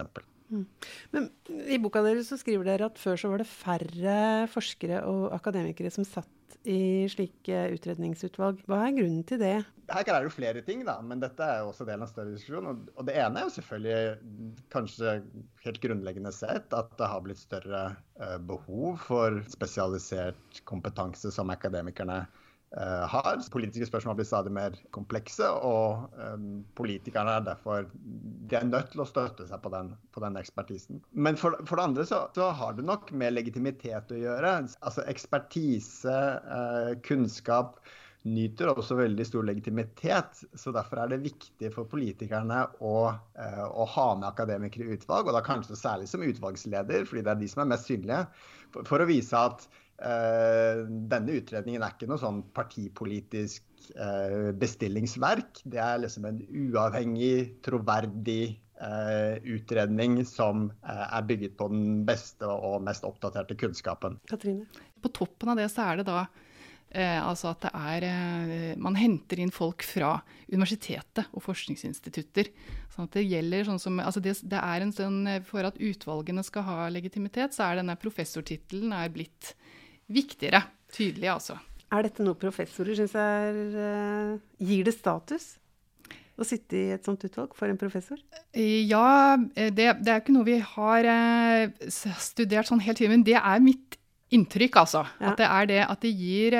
Mm. 0.54 0.66
Men 1.12 1.30
I 1.66 1.80
boka 1.82 2.04
deres 2.06 2.30
så 2.32 2.38
skriver 2.40 2.68
dere 2.68 2.92
at 2.92 3.02
før 3.02 3.20
så 3.20 3.32
var 3.32 3.42
det 3.42 3.50
færre 3.50 4.48
forskere 4.52 5.04
og 5.10 5.34
akademikere 5.36 5.92
som 5.94 6.06
satt 6.08 6.30
i 6.70 7.10
slike 7.12 7.64
utredningsutvalg. 7.74 8.62
Hva 8.70 8.86
er 8.86 8.94
grunnen 8.96 9.24
til 9.28 9.42
det? 9.42 9.56
Her 9.92 10.06
er 10.06 10.24
det 10.24 10.30
jo 10.30 10.36
flere 10.36 10.62
ting, 10.64 10.86
da, 10.88 10.96
men 11.04 11.20
dette 11.20 11.44
er 11.44 11.60
jo 11.60 11.72
også 11.72 11.88
del 11.88 12.00
av 12.00 12.06
en 12.06 12.12
større 12.12 12.36
diskusjon. 12.36 12.86
Og 12.96 13.08
det 13.10 13.18
ene 13.20 13.42
er 13.42 13.50
jo 13.50 13.56
selvfølgelig 13.58 14.62
kanskje 14.74 15.18
helt 15.66 15.82
grunnleggende 15.84 16.32
sett 16.36 16.78
at 16.78 16.94
det 17.00 17.10
har 17.12 17.26
blitt 17.26 17.42
større 17.42 17.84
eh, 18.22 18.38
behov 18.48 19.02
for 19.10 19.42
spesialisert 19.52 20.64
kompetanse 20.70 21.34
som 21.36 21.52
akademikerne 21.52 22.22
Eh, 22.24 22.43
har. 22.82 23.40
Politiske 23.54 23.88
spørsmål 23.90 24.18
blir 24.18 24.28
stadig 24.28 24.54
mer 24.54 24.78
komplekse, 24.96 25.46
og 25.46 26.10
um, 26.18 26.64
politikerne 26.78 27.38
er 27.38 27.48
derfor 27.48 27.88
de 27.94 28.58
er 28.58 28.70
nødt 28.70 28.92
til 28.94 29.04
å 29.04 29.08
støtte 29.08 29.48
seg 29.50 29.62
på 29.64 29.72
den, 29.74 29.92
på 30.14 30.24
den 30.24 30.40
ekspertisen. 30.42 31.02
Men 31.14 31.38
for, 31.40 31.58
for 31.70 31.80
det 31.80 31.90
andre 31.90 32.06
så, 32.10 32.24
så, 32.36 32.50
har 32.58 32.78
det 32.78 32.88
nok 32.88 33.12
med 33.14 33.36
legitimitet 33.36 34.14
å 34.14 34.22
gjøre. 34.22 34.56
Altså 34.82 35.06
ekspertise, 35.10 36.16
uh, 36.48 36.96
kunnskap 37.06 37.78
nyter 38.24 38.72
også 38.72 38.96
veldig 38.96 39.26
stor 39.28 39.46
legitimitet. 39.46 40.44
så 40.56 40.72
Derfor 40.74 41.04
er 41.04 41.12
det 41.12 41.24
viktig 41.26 41.74
for 41.76 41.90
politikerne 41.92 42.62
å, 42.80 42.96
å 43.12 43.88
ha 43.98 44.06
med 44.16 44.30
akademikere 44.30 44.88
i 44.88 44.96
utvalg, 44.96 45.28
og 45.28 45.36
da 45.36 45.44
kanskje 45.44 45.76
særlig 45.76 46.08
som 46.08 46.24
utvalgsleder, 46.24 47.04
fordi 47.10 47.26
det 47.26 47.34
er 47.34 47.42
de 47.42 47.50
som 47.52 47.66
er 47.66 47.74
mest 47.74 47.92
synlige, 47.92 48.22
for, 48.72 48.88
for 48.88 49.04
å 49.04 49.10
vise 49.12 49.36
at 49.36 49.68
Eh, 49.68 49.83
denne 49.98 51.36
utredningen 51.38 51.84
er 51.86 51.94
ikke 51.94 52.10
noe 52.10 52.20
sånn 52.20 52.42
partipolitisk 52.56 53.64
eh, 53.96 54.50
bestillingsverk. 54.60 55.62
Det 55.64 55.80
er 55.80 56.02
liksom 56.04 56.28
en 56.28 56.42
uavhengig, 56.44 57.62
troverdig 57.64 58.56
eh, 58.82 59.38
utredning 59.56 60.18
som 60.28 60.70
er 60.82 61.28
bygget 61.30 61.56
på 61.60 61.70
den 61.72 62.02
beste 62.08 62.50
og 62.50 62.82
mest 62.84 63.06
oppdaterte 63.08 63.56
kunnskapen. 63.60 64.18
Katrine? 64.30 64.66
På 65.04 65.14
toppen 65.14 65.54
av 65.54 65.62
det 65.62 65.70
så 65.72 65.88
er 65.92 66.02
det 66.02 66.10
da 66.10 66.26
Eh, 66.94 67.18
altså 67.18 67.50
at 67.50 67.64
det 67.64 67.70
er 67.74 68.04
eh, 68.06 68.74
Man 68.78 68.94
henter 68.94 69.40
inn 69.42 69.50
folk 69.54 69.82
fra 69.82 70.20
universitetet 70.52 71.32
og 71.34 71.42
forskningsinstitutter. 71.42 72.52
Sånn 72.94 73.08
at 73.08 73.18
det 73.18 73.24
gjelder 73.26 73.66
sånn 73.66 73.82
som 73.82 73.98
altså 74.04 74.22
det, 74.22 74.36
det, 74.46 74.60
er 74.60 74.86
en 74.86 74.94
sånn 74.94 75.24
For 75.50 75.66
at 75.66 75.80
utvalgene 75.82 76.44
skal 76.46 76.68
ha 76.68 76.78
legitimitet, 76.94 77.56
så 77.56 77.66
er 77.66 77.82
denne 77.82 77.98
professortittelen 77.98 78.94
blitt 79.14 79.56
viktigere. 80.12 80.64
Tydelig, 80.94 81.30
altså. 81.34 81.58
Er 81.94 82.08
dette 82.08 82.26
noe 82.26 82.38
professorer 82.40 82.98
syns 82.98 83.14
er 83.18 83.60
uh, 83.78 84.38
Gir 84.64 84.88
det 84.88 84.96
status? 84.96 85.54
Å 86.34 86.46
sitte 86.48 86.78
i 86.80 86.94
et 86.96 87.06
sånt 87.06 87.22
utvalg 87.28 87.52
for 87.54 87.70
en 87.70 87.78
professor? 87.78 88.18
Ja, 88.58 89.38
det, 89.54 89.76
det 90.02 90.10
er 90.10 90.18
ikke 90.18 90.34
noe 90.34 90.48
vi 90.48 90.56
har 90.66 91.10
studert 91.94 92.72
sånn 92.72 92.82
helt 92.82 92.98
tidlig, 92.98 93.20
men 93.20 93.26
det 93.28 93.38
er 93.38 93.62
mitt 93.62 94.00
inntrykk, 94.34 94.78
altså. 94.82 95.04
Ja. 95.22 95.32
At 95.32 95.42
det 95.42 95.48
er 95.48 95.68
det 95.70 95.80
at 95.86 96.06
det 96.06 96.12
gir, 96.18 96.56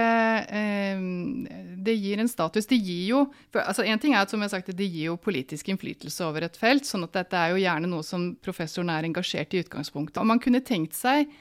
det 1.88 1.96
gir 1.98 2.22
en 2.22 2.30
status. 2.30 2.68
Det 2.70 2.78
gir 2.78 3.08
jo 3.10 3.24
for, 3.50 3.64
altså 3.64 3.86
En 3.88 4.02
ting 4.02 4.14
er 4.14 4.24
at 4.24 4.34
som 4.34 4.42
jeg 4.42 4.52
har 4.52 4.54
sagt, 4.60 4.74
det 4.78 4.90
gir 4.90 5.10
jo 5.12 5.18
politisk 5.18 5.72
innflytelse 5.74 6.26
over 6.28 6.46
et 6.46 6.60
felt. 6.60 6.86
sånn 6.86 7.08
at 7.08 7.18
dette 7.18 7.40
er 7.40 7.54
jo 7.54 7.64
gjerne 7.64 7.90
noe 7.90 8.06
som 8.06 8.34
professoren 8.44 8.94
er 8.94 9.10
engasjert 9.10 9.56
i 9.56 9.64
utgangspunktet. 9.66 10.22
Og 10.22 10.30
man 10.30 10.42
kunne 10.44 10.62
tenkt 10.66 10.98
seg 10.98 11.32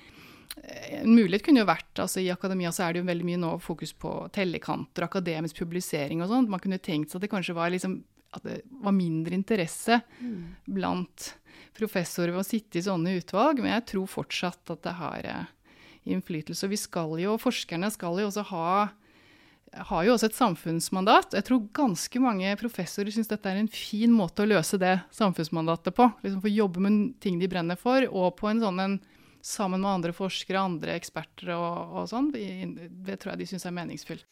en 0.57 1.15
mulighet 1.15 1.45
kunne 1.47 1.63
jo 1.63 1.69
vært 1.69 2.03
altså 2.03 2.21
I 2.21 2.31
akademia 2.33 2.73
så 2.75 2.85
er 2.85 2.95
det 2.95 3.03
jo 3.03 3.09
veldig 3.09 3.27
mye 3.27 3.41
nå 3.41 3.53
fokus 3.65 3.95
på 3.97 4.13
tellekanter, 4.35 5.07
akademisk 5.07 5.63
publisering 5.63 6.23
og 6.23 6.31
sånn. 6.31 6.51
Man 6.53 6.63
kunne 6.63 6.81
tenkt 6.83 7.11
seg 7.11 7.19
at 7.19 7.27
det 7.27 7.33
kanskje 7.33 7.57
var, 7.57 7.73
liksom, 7.73 7.99
at 8.37 8.45
det 8.47 8.61
var 8.85 8.97
mindre 8.97 9.37
interesse 9.39 10.03
mm. 10.21 10.43
blant 10.77 11.33
professorer 11.77 12.35
ved 12.35 12.45
å 12.45 12.47
sitte 12.47 12.79
i 12.79 12.85
sånne 12.85 13.17
utvalg, 13.19 13.63
men 13.63 13.73
jeg 13.79 13.89
tror 13.95 14.11
fortsatt 14.11 14.75
at 14.75 14.83
det 14.85 14.97
har 14.99 15.29
eh, 15.29 15.53
innflytelse. 16.13 16.69
Vi 16.69 16.81
skal 16.81 17.17
jo, 17.23 17.39
forskerne 17.41 17.91
skal 17.95 18.21
jo 18.21 18.29
også 18.29 18.45
ha 18.53 18.73
har 19.73 20.05
jo 20.05 20.13
også 20.13 20.29
et 20.29 20.37
samfunnsmandat. 20.37 21.33
Jeg 21.33 21.47
tror 21.49 21.63
ganske 21.73 22.21
mange 22.21 22.51
professorer 22.61 23.09
syns 23.15 23.31
dette 23.31 23.49
er 23.49 23.57
en 23.57 23.71
fin 23.73 24.13
måte 24.13 24.45
å 24.45 24.51
løse 24.51 24.77
det 24.77 24.99
samfunnsmandatet 25.17 25.97
på. 25.97 26.11
Liksom 26.21 26.43
Få 26.45 26.53
jobbe 26.53 26.83
med 26.85 26.99
ting 27.25 27.39
de 27.41 27.49
brenner 27.49 27.81
for, 27.81 28.05
og 28.11 28.35
på 28.37 28.51
en 28.51 28.61
sånn 28.61 28.83
en 28.85 28.99
sammen 29.43 29.83
med 29.83 29.91
andre 29.91 30.15
forskere, 30.17 30.63
andre 30.63 30.97
eksperter 30.97 31.53
og, 31.57 31.99
og 31.99 32.09
sånn. 32.11 32.31
Det 32.33 33.19
tror 33.19 33.35
jeg 33.35 33.43
de 33.43 33.51
syns 33.51 33.67
er 33.67 33.77
meningsfylt. 33.77 34.27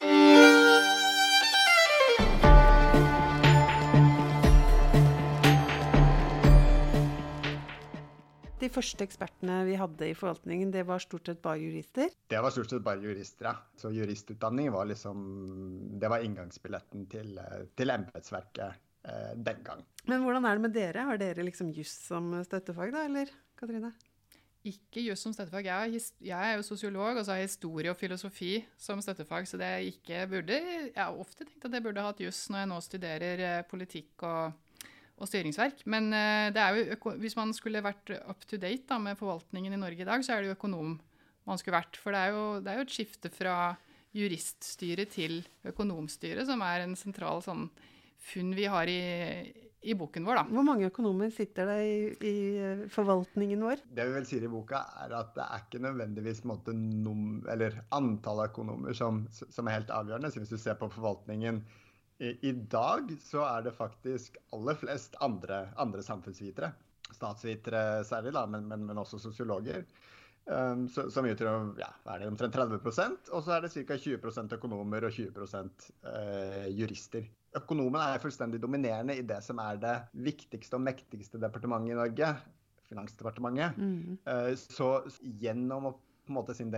De 8.60 8.68
første 8.68 9.06
ekspertene 9.06 9.62
vi 9.64 9.76
hadde 9.80 10.10
i 10.10 10.16
forvaltningen, 10.16 10.68
det 10.74 10.82
var 10.88 11.00
stort 11.00 11.30
sett 11.30 11.40
bare 11.40 11.62
jurister? 11.62 12.10
Det 12.28 12.42
var 12.44 12.52
stort 12.52 12.68
sett 12.68 12.84
bare 12.84 13.00
jurister, 13.00 13.48
ja. 13.48 13.54
Så 13.80 13.88
juristutdanning 13.96 14.68
var 14.74 14.84
liksom 14.90 15.22
Det 16.00 16.10
var 16.12 16.20
inngangsbilletten 16.26 17.06
til, 17.08 17.38
eh, 17.40 17.64
til 17.74 17.94
embetsverket 17.94 18.76
eh, 19.08 19.32
den 19.36 19.64
gang. 19.64 19.80
Men 20.04 20.26
hvordan 20.26 20.44
er 20.44 20.60
det 20.60 20.66
med 20.66 20.76
dere? 20.76 21.06
Har 21.08 21.20
dere 21.20 21.48
liksom 21.48 21.72
juss 21.72 21.96
som 22.04 22.34
støttefag, 22.44 22.92
da, 22.92 23.06
eller 23.08 23.32
Katrine? 23.56 23.94
Ikke 24.68 25.00
juss 25.00 25.22
som 25.24 25.32
støttefag. 25.32 25.70
Jeg 25.70 26.00
jeg 26.20 26.36
er, 26.36 26.58
jo 26.58 26.64
sosiolog, 26.66 27.16
og 27.16 27.24
så 27.24 27.32
har 27.32 27.40
jeg 27.40 27.48
historie 27.48 27.90
og 27.92 27.96
filosofi 27.96 28.58
som 28.76 29.00
støttefag. 29.00 29.48
Så 29.48 29.56
det 29.56 29.70
jeg 29.72 29.94
ikke 29.94 30.26
burde 30.28 30.58
Jeg 30.60 30.92
har 30.96 31.16
ofte 31.16 31.46
tenkt 31.46 31.64
at 31.64 31.72
jeg 31.72 31.82
burde 31.82 32.04
hatt 32.04 32.20
juss 32.20 32.48
når 32.50 32.58
jeg 32.58 32.68
nå 32.68 32.80
studerer 32.84 33.44
eh, 33.46 33.62
politikk 33.70 34.26
og, 34.28 34.52
og 35.16 35.30
styringsverk. 35.30 35.86
Men 35.86 36.12
eh, 36.12 36.52
jo, 36.76 37.14
hvis 37.22 37.38
man 37.40 37.54
skulle 37.56 37.80
vært 37.84 38.12
up 38.20 38.44
to 38.44 38.60
date 38.60 38.84
da, 38.90 38.98
med 39.00 39.16
forvaltningen 39.16 39.72
i 39.72 39.80
Norge 39.80 40.04
i 40.04 40.08
dag, 40.08 40.20
så 40.24 40.36
er 40.36 40.42
det 40.42 40.52
jo 40.52 40.58
økonom 40.58 40.98
man 41.48 41.58
skulle 41.58 41.78
vært. 41.80 41.96
For 41.96 42.12
det 42.12 42.20
er 42.20 42.36
jo, 42.36 42.44
det 42.60 42.72
er 42.72 42.82
jo 42.82 42.84
et 42.84 42.98
skifte 42.98 43.32
fra 43.32 43.56
juriststyre 44.12 45.06
til 45.08 45.40
økonomstyre 45.70 46.44
som 46.44 46.60
er 46.66 46.84
en 46.84 46.96
sentral 46.98 47.40
sånn 47.44 47.68
funn 48.20 48.52
vi 48.58 48.66
har 48.68 48.90
i, 48.90 49.00
i, 49.80 49.94
boken 49.94 50.26
vår. 50.28 50.38
Da. 50.40 50.44
Hvor 50.50 50.64
mange 50.66 50.88
økonomer 50.90 51.30
sitter 51.32 51.70
det 51.70 51.78
i, 51.86 51.94
i, 52.28 52.34
eh, 52.60 52.82
forvaltningen 52.92 53.62
vår? 53.64 53.84
Det 53.96 54.06
vi 54.08 54.16
vel 54.16 54.28
sier 54.28 54.44
i 54.44 54.52
boka, 54.52 54.82
er 55.04 55.14
at 55.16 55.32
det 55.36 55.46
er 55.46 55.64
ikke 55.64 55.82
nødvendigvis 55.86 56.42
måte, 56.48 56.74
num, 56.76 57.40
antall 57.96 58.44
økonomer 58.44 58.96
som, 58.96 59.24
som, 59.32 59.68
er 59.68 59.80
helt 59.80 59.94
avgjørende. 59.94 60.32
Så 60.32 60.42
hvis 60.42 60.52
du 60.52 60.60
ser 60.60 60.76
på 60.80 60.90
forvaltningen 60.92 61.62
i, 62.20 62.34
i 62.50 62.52
dag, 62.52 63.08
så 63.24 63.46
er 63.48 63.66
det 63.66 63.76
faktisk 63.78 64.36
aller 64.56 64.78
flest 64.78 65.16
andre, 65.24 65.66
andre 65.80 66.04
samfunnsvitere. 66.04 66.72
Statsvitere 67.10 68.04
særlig, 68.06 68.36
da, 68.36 68.46
men, 68.46 68.68
men, 68.68 68.86
men 68.86 69.00
også 69.00 69.18
sosiologer. 69.22 69.86
Um, 70.50 70.86
som 70.88 71.26
utgjør 71.28 71.76
ja, 71.78 71.90
er 72.10 72.22
det 72.22 72.30
omtrent 72.30 72.56
30 72.56 72.78
og 72.80 73.42
så 73.44 73.52
er 73.54 73.66
det 73.66 73.70
ca. 73.74 73.96
20% 74.00 74.54
økonomer 74.56 75.04
og 75.06 75.12
20 75.12 75.44
uh, 75.44 76.64
jurister. 76.74 77.28
Økonomen 77.58 77.98
er 77.98 78.22
fullstendig 78.22 78.60
dominerende 78.62 79.16
i 79.18 79.24
det 79.26 79.40
som 79.42 79.58
er 79.62 79.80
det 79.82 79.96
viktigste 80.26 80.78
og 80.78 80.84
mektigste 80.86 81.40
departementet 81.42 81.96
i 81.96 81.98
Norge, 81.98 82.30
Finansdepartementet. 82.90 83.78
Mm. 83.78 84.20
Uh, 84.26 84.52
så 84.58 84.92
gjennom 85.42 85.90
å 85.90 85.96
på 86.30 86.34
en 86.34 86.36
måte 86.36 86.54
sin 86.54 86.70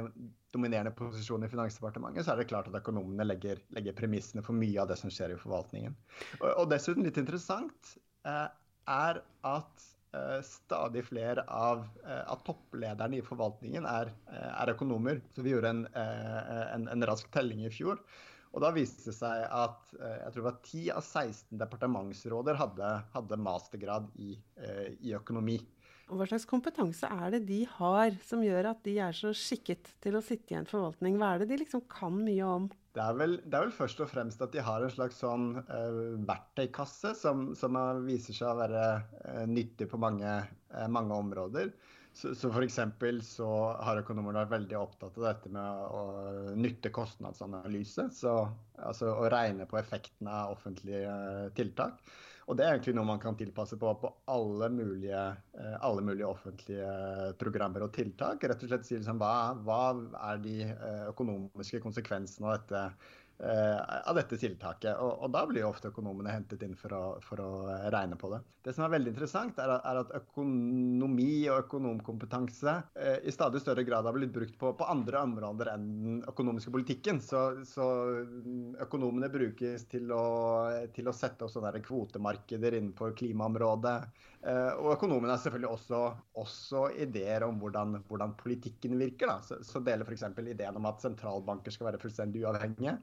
dominerende 0.54 0.94
posisjon 0.96 1.44
i 1.44 1.48
Finansdepartementet, 1.52 2.24
så 2.24 2.32
er 2.32 2.40
det 2.40 2.48
klart 2.48 2.70
at 2.70 2.76
økonomene 2.78 3.26
legger, 3.26 3.60
legger 3.76 3.96
premissene 3.98 4.40
for 4.46 4.56
mye 4.56 4.80
av 4.80 4.88
det 4.88 4.96
som 4.96 5.12
skjer 5.12 5.34
i 5.34 5.40
forvaltningen. 5.40 5.96
Og, 6.38 6.46
og 6.48 6.70
dessuten 6.72 7.04
litt 7.04 7.20
interessant 7.20 7.90
uh, 8.24 8.48
er 8.88 9.20
at 9.50 9.86
uh, 10.16 10.38
stadig 10.46 11.04
flere 11.10 11.44
av, 11.52 11.84
av, 12.06 12.40
topplederne 12.46 13.18
i 13.18 13.26
forvaltningen 13.26 13.88
er, 13.88 14.14
er, 14.32 14.72
økonomer. 14.72 15.20
Så 15.36 15.44
vi 15.44 15.52
gjorde 15.52 15.74
en, 15.74 15.86
en, 15.92 16.88
en 16.94 17.08
rask 17.12 17.28
telling 17.34 17.66
i 17.66 17.74
fjor. 17.74 18.00
Og 18.52 18.60
da 18.60 18.72
viste 18.74 19.08
det 19.08 19.16
seg 19.16 19.44
at 19.48 19.94
eh, 19.96 20.18
jeg 20.26 20.32
tror 20.32 20.42
det 20.42 20.48
var 20.48 20.58
10 20.60 20.88
av 20.92 21.04
16 21.04 21.60
departementsråder 21.62 22.58
hadde, 22.60 22.90
hadde 23.14 23.40
mastergrad 23.40 24.10
i, 24.20 24.34
eh, 24.60 24.90
i, 25.00 25.14
økonomi. 25.16 25.56
Og 26.12 26.18
Hva 26.20 26.26
slags 26.28 26.44
kompetanse 26.48 27.08
er 27.08 27.32
det 27.32 27.46
de 27.48 27.62
har 27.78 28.12
som 28.26 28.42
gjør 28.44 28.74
at 28.74 28.82
de 28.84 28.98
er 29.00 29.16
så 29.16 29.32
skikket 29.36 29.94
til 30.04 30.18
å 30.18 30.24
sitte 30.24 30.52
i 30.52 30.58
en 30.58 30.68
forvaltning? 30.68 31.16
Hva 31.16 31.32
er 31.32 31.42
det 31.42 31.52
de 31.54 31.62
liksom 31.62 31.86
kan 31.88 32.18
mye 32.20 32.44
om? 32.44 32.68
Det 32.92 33.00
er, 33.00 33.16
vel, 33.16 33.38
det 33.40 33.56
er 33.56 33.64
vel 33.64 33.72
først 33.72 34.02
og 34.04 34.10
fremst 34.10 34.42
at 34.44 34.52
de 34.52 34.60
har 34.60 34.84
en 34.84 34.92
slags 34.92 35.22
sånn 35.22 35.54
uh, 35.56 36.00
verktøykasse 36.28 37.14
som, 37.16 37.46
som, 37.56 37.78
viser 38.04 38.36
seg 38.36 38.50
å 38.50 38.58
være 38.58 38.82
uh, 38.98 39.46
nyttig 39.48 39.88
på 39.88 40.00
mange, 40.02 40.34
uh, 40.74 40.88
mange 40.92 41.16
områder. 41.16 41.72
Så, 42.14 42.34
så 42.36 42.50
F.eks. 42.52 42.78
så 43.24 43.50
har 43.80 44.00
økonomer 44.02 44.36
vært 44.36 44.52
veldig 44.52 44.76
opptatt 44.76 45.16
av 45.16 45.24
dette 45.30 45.52
med 45.52 45.86
å 45.96 46.02
nytte-kostnadsanalyse. 46.60 48.10
Så 48.12 48.34
altså 48.76 49.14
å 49.16 49.30
regne 49.32 49.66
på 49.68 49.80
effekten 49.80 50.28
av 50.28 50.52
offentlige 50.52 51.08
eh, 51.08 51.48
tiltak. 51.56 52.02
Og 52.50 52.58
det 52.58 52.64
er 52.66 52.74
egentlig 52.74 52.96
noe 52.98 53.06
man 53.06 53.20
kan 53.22 53.36
tilpasse 53.38 53.78
på 53.80 53.92
på 54.02 54.10
alle 54.32 54.68
mulige, 54.74 55.22
eh, 55.56 55.76
alle 55.86 56.02
mulige 56.04 56.28
offentlige 56.28 56.92
programmer 57.40 57.86
og 57.86 57.94
tiltak. 57.96 58.44
Rett 58.44 58.64
og 58.66 58.72
slett 58.72 58.86
si 58.88 58.98
liksom, 58.98 59.20
hva, 59.22 59.54
hva 59.64 59.82
er 60.32 60.42
de 60.42 60.56
eh, 60.66 61.04
økonomiske 61.12 61.80
konsekvensene 61.84 62.50
av 62.50 62.58
dette 62.58 62.84
av 63.42 64.14
dette 64.14 64.36
tiltaket. 64.38 64.94
Og, 65.02 65.24
og, 65.24 65.30
da 65.34 65.42
blir 65.48 65.64
jo 65.64 65.70
ofte 65.72 65.90
økonomene 65.90 66.30
hentet 66.30 66.62
inn 66.62 66.76
for 66.78 66.94
å, 66.94 67.02
for 67.24 67.42
å, 67.42 67.50
regne 67.90 68.14
på 68.18 68.30
det. 68.30 68.38
Det 68.62 68.74
som 68.76 68.84
er 68.86 68.92
veldig 68.94 69.10
interessant, 69.10 69.58
er 69.58 69.72
at, 69.74 69.86
er 69.88 69.98
at 70.04 70.12
økonomi 70.20 71.48
og 71.50 71.64
økonomkompetanse 71.64 72.74
eh, 72.94 73.16
i 73.26 73.34
stadig 73.34 73.62
større 73.64 73.82
grad 73.86 74.06
har 74.06 74.14
blitt 74.14 74.34
brukt 74.34 74.54
på, 74.60 74.70
på 74.78 74.86
andre 74.86 75.24
områder 75.26 75.72
enn 75.72 75.88
den 76.04 76.20
økonomiske 76.30 76.70
politikken. 76.74 77.18
Så, 77.24 77.40
så 77.66 77.88
økonomene 78.84 79.32
brukes 79.32 79.88
til 79.90 80.14
å, 80.14 80.26
til 80.94 81.10
å 81.10 81.16
sette 81.16 81.46
opp 81.46 81.54
sånne 81.54 81.82
kvotemarkeder 81.82 82.78
innenfor 82.78 83.16
klimaområdet. 83.18 83.96
Eh, 84.46 84.70
og 84.78 84.94
økonomene 84.94 85.34
har 85.34 85.42
selvfølgelig 85.42 85.74
også, 85.80 86.04
også 86.44 86.86
ideer 87.02 87.48
om 87.48 87.58
hvordan, 87.62 87.98
hvordan 88.06 88.38
politikken 88.38 88.94
virker. 89.02 89.34
Da. 89.34 89.42
Så, 89.46 89.60
så 89.66 89.82
deler 89.82 90.06
f.eks. 90.06 90.30
ideen 90.46 90.78
om 90.78 90.88
at 90.90 91.02
sentralbanker 91.02 91.74
skal 91.74 91.90
være 91.90 92.02
fullstendig 92.06 92.46
uavhengige 92.46 92.96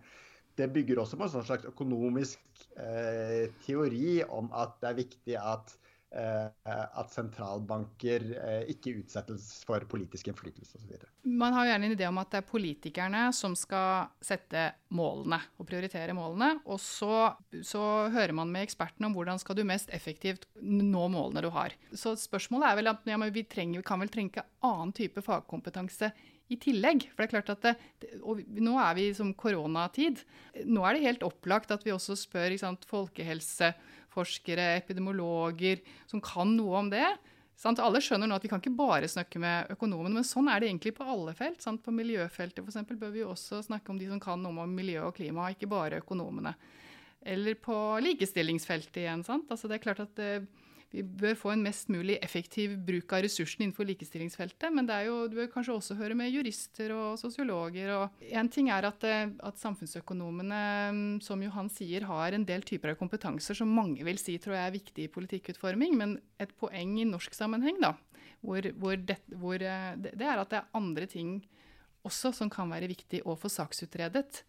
det 0.60 0.72
bygger 0.75 1.04
også 1.04 1.20
på 1.20 1.28
en 1.28 1.36
sånn 1.38 1.48
slags 1.48 1.68
økonomisk 1.70 2.66
eh, 2.80 3.48
teori 3.66 4.20
om 4.28 4.51
at 4.56 4.75
det 4.82 4.89
er 4.89 4.98
viktig 4.98 5.36
at, 5.39 5.74
eh, 6.16 6.48
at 6.70 7.13
sentralbanker 7.13 8.25
eh, 8.36 8.72
ikke 8.74 8.98
utsettes 9.00 9.48
for 9.68 9.86
politisk 9.92 10.32
innflytelse 10.32 10.82
osv. 10.82 11.06
Man 11.24 11.56
har 11.56 11.70
gjerne 11.70 11.89
en 11.89 11.96
idé 11.96 12.08
om 12.10 12.20
at 12.22 12.32
det 12.34 12.42
er 12.42 12.50
politikerne 12.50 13.24
som 13.36 13.56
skal 13.60 14.10
sette 14.25 14.66
målene 14.96 15.39
og 15.58 15.70
prioritere 15.70 16.16
målene. 16.18 16.58
Og 16.68 16.82
så, 16.84 17.30
så 17.63 17.84
hører 18.12 18.36
man 18.36 18.51
med 18.51 18.68
ekspertene 18.68 19.10
om 19.10 19.16
hvordan 19.16 19.39
skal 19.42 19.60
du 19.60 19.63
mest 19.68 19.94
effektivt 19.96 20.50
nå 20.60 21.08
målene 21.13 21.46
du 21.46 21.51
har. 21.56 21.78
Så 21.94 22.18
spørsmålet 22.20 22.72
er 22.72 22.82
vel 22.82 22.92
at 22.92 23.08
ja, 23.08 23.22
vi, 23.30 23.46
trenger, 23.48 23.86
kan 23.86 24.04
vel 24.04 24.12
trenge 24.12 24.44
annen 24.66 24.96
type 24.98 25.24
fagkompetanse 25.24 26.12
i 26.50 26.58
tillegg. 26.60 27.08
For 27.13 27.22
det 27.22 27.27
er 27.27 27.34
klart 27.36 27.51
at 27.53 27.65
det, 27.65 28.13
og 28.22 28.41
Nå 28.60 28.75
er 28.82 28.98
vi 28.98 29.08
som 29.18 29.32
koronatid. 29.38 30.24
Nå 30.65 30.84
er 30.86 30.96
det 30.96 31.06
helt 31.06 31.25
opplagt 31.27 31.72
at 31.75 31.86
vi 31.86 31.94
også 31.94 32.18
spør 32.18 32.58
sant, 32.60 32.88
folkehelseforskere, 32.89 34.72
epidemiologer, 34.82 35.84
som 36.10 36.24
kan 36.24 36.56
noe 36.58 36.82
om 36.84 36.89
det. 36.94 37.08
Sant? 37.60 37.82
Alle 37.84 38.00
skjønner 38.00 38.29
nå 38.29 38.38
at 38.39 38.46
vi 38.46 38.51
kan 38.51 38.62
ikke 38.63 38.77
bare 38.77 39.10
snakke 39.12 39.39
med 39.41 39.74
økonomene, 39.74 40.22
men 40.22 40.27
sånn 40.27 40.48
er 40.48 40.62
det 40.62 40.70
egentlig 40.70 40.94
på 40.96 41.08
alle 41.08 41.34
felt. 41.36 41.60
Sant? 41.63 41.84
På 41.84 41.91
miljøfeltet 41.91 42.63
f.eks. 42.63 42.94
bør 42.96 43.12
vi 43.13 43.25
også 43.27 43.62
snakke 43.68 43.91
om 43.91 44.00
de 44.00 44.08
som 44.08 44.22
kan 44.24 44.39
noe 44.41 44.63
om 44.63 44.75
miljø 44.75 45.03
og 45.10 45.18
klima, 45.20 45.50
ikke 45.51 45.70
bare 45.70 46.00
økonomene. 46.00 46.56
Eller 47.27 47.58
på 47.60 47.75
likestillingsfeltet 48.00 49.01
igjen. 49.03 49.25
Altså, 49.27 49.68
det 49.68 49.75
er 49.75 49.84
klart 49.84 50.00
at 50.06 50.15
det, 50.15 50.32
eh, 50.39 50.68
vi 50.89 51.03
bør 51.03 51.36
få 51.38 51.51
en 51.53 51.62
mest 51.62 51.91
mulig 51.93 52.15
effektiv 52.25 52.74
bruk 52.86 53.13
av 53.13 53.22
ressursene 53.22 53.67
innenfor 53.67 53.86
likestillingsfeltet. 53.86 54.72
Men 54.74 54.88
det 54.89 54.96
er 54.96 55.10
jo, 55.10 55.17
du 55.29 55.36
bør 55.38 55.51
kanskje 55.53 55.75
også 55.75 55.98
høre 56.00 56.17
med 56.17 56.31
jurister 56.34 56.93
og 56.96 57.19
sosiologer. 57.22 57.91
og 57.93 58.24
Én 58.25 58.50
ting 58.50 58.72
er 58.74 58.88
at, 58.89 59.05
eh, 59.05 59.29
at, 59.29 59.62
samfunnsøkonomene, 59.62 60.63
mm, 60.96 61.22
som 61.22 61.43
Johan 61.46 61.69
sier, 61.69 62.08
har 62.10 62.34
en 62.34 62.46
del 62.46 62.65
typer 62.65 62.96
av 62.96 63.00
kompetanser 63.01 63.58
som 63.58 63.69
mange 63.69 64.01
vil 64.08 64.17
si 64.17 64.39
tror 64.41 64.58
jeg 64.58 64.65
er 64.65 64.77
viktig 64.79 65.05
i 65.05 65.13
politikkutforming. 65.13 65.98
Men 66.00 66.17
et 66.41 66.55
poeng 66.58 66.98
i 66.98 67.05
norsk 67.05 67.38
sammenheng, 67.38 67.77
da, 67.84 67.93
hvor, 68.41 68.65
hvor 68.81 68.98
det, 68.98 69.19
hvor, 69.29 69.62
det, 69.62 70.10
det 70.17 70.25
er 70.25 70.41
at 70.41 70.50
det 70.50 70.63
er 70.63 70.77
andre 70.79 71.05
ting 71.05 71.38
også 72.08 72.31
som 72.34 72.50
kan 72.50 72.69
være 72.72 72.89
viktig 72.89 73.22
å 73.27 73.36
få 73.38 73.51
saksutredet 73.51 74.41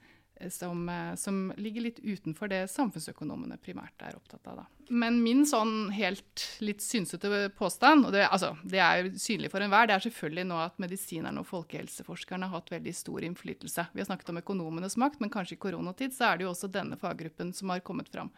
som, 0.48 0.88
eh, 0.88 1.14
som, 1.14 1.52
ligger 1.56 1.84
litt 1.84 1.98
utenfor 2.00 2.48
det 2.48 2.62
samfunnsøkonomene 2.72 3.58
primært 3.60 4.04
er 4.06 4.16
opptatt 4.16 4.46
av. 4.48 4.62
Da. 4.62 4.66
Men 4.88 5.20
min 5.22 5.44
sånn 5.46 5.90
helt 5.94 6.44
litt 6.64 6.82
synsete 6.84 7.50
påstand, 7.56 8.06
og 8.08 8.14
det, 8.16 8.24
altså, 8.28 8.54
det 8.64 8.80
er 8.80 9.10
synlig 9.20 9.50
for 9.52 9.64
enhver, 9.64 9.88
det 9.88 9.98
er 9.98 10.06
selvfølgelig 10.06 10.46
nå 10.48 10.60
at 10.64 10.78
medisinerne 10.82 11.42
og 11.42 11.48
folkehelseforskerne 11.50 12.48
har 12.48 12.62
hatt 12.62 12.72
veldig 12.72 12.94
stor 12.96 13.26
innflytelse. 13.28 13.88
Vi 13.92 14.02
har 14.02 14.08
snakket 14.08 14.32
om 14.32 14.40
økonomenes 14.40 14.96
makt, 15.00 15.20
men 15.20 15.32
kanskje 15.32 15.58
i 15.58 15.62
koronatid 15.66 16.16
så 16.16 16.30
er 16.30 16.40
det 16.40 16.48
jo 16.48 16.54
også 16.54 16.70
denne 16.72 16.98
faggruppen 17.00 17.52
som 17.56 17.74
har 17.74 17.84
kommet 17.84 18.08
fram. 18.12 18.32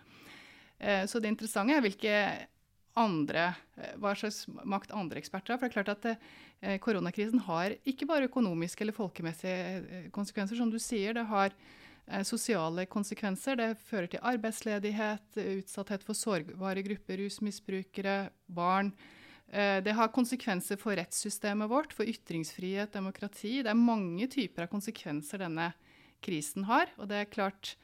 Eh, 0.78 1.04
så 1.06 1.22
det 1.22 1.30
interessante 1.30 1.76
er 1.76 1.84
hvilke 1.84 2.16
andre, 2.98 3.52
eh, 3.78 3.94
hva 4.02 4.16
slags 4.18 4.44
makt 4.68 4.90
andre 4.92 5.22
eksperter 5.22 5.54
har. 5.54 5.60
For 5.60 5.68
det 5.68 5.76
er 5.76 5.82
klart 5.82 5.94
at 5.96 6.40
Koronakrisen 6.78 7.40
har 7.42 7.72
ikke 7.90 8.06
bare 8.06 8.28
økonomiske 8.28 8.84
eller 8.84 8.94
folkemessige 8.94 10.10
konsekvenser, 10.14 10.54
som 10.54 10.68
du 10.70 10.76
sier. 10.78 11.10
Det 11.16 11.24
har 11.26 11.50
sosiale 12.26 12.86
konsekvenser. 12.90 13.56
Det 13.58 13.82
fører 13.86 14.10
til 14.12 14.24
arbeidsledighet, 14.32 15.38
utsatthet 15.58 16.04
for 16.06 16.18
sårbare 16.18 16.82
grupper, 16.86 17.20
rusmisbrukere, 17.22 18.16
barn. 18.46 18.92
Eh, 19.48 19.78
det 19.84 19.94
har 19.98 20.12
konsekvenser 20.14 20.80
for 20.80 20.98
rettssystemet 20.98 21.70
vårt, 21.70 21.94
for 21.94 22.08
ytringsfrihet, 22.08 22.92
demokrati. 22.94 23.60
Det 23.62 23.70
er 23.70 23.78
mange 23.78 24.28
typer 24.32 24.66
av 24.66 24.72
konsekvenser 24.72 25.44
denne 25.44 25.70
krisen 26.22 26.66
har. 26.68 26.90
Og 26.98 27.08
det 27.10 27.22
er 27.22 27.32
klart, 27.32 27.76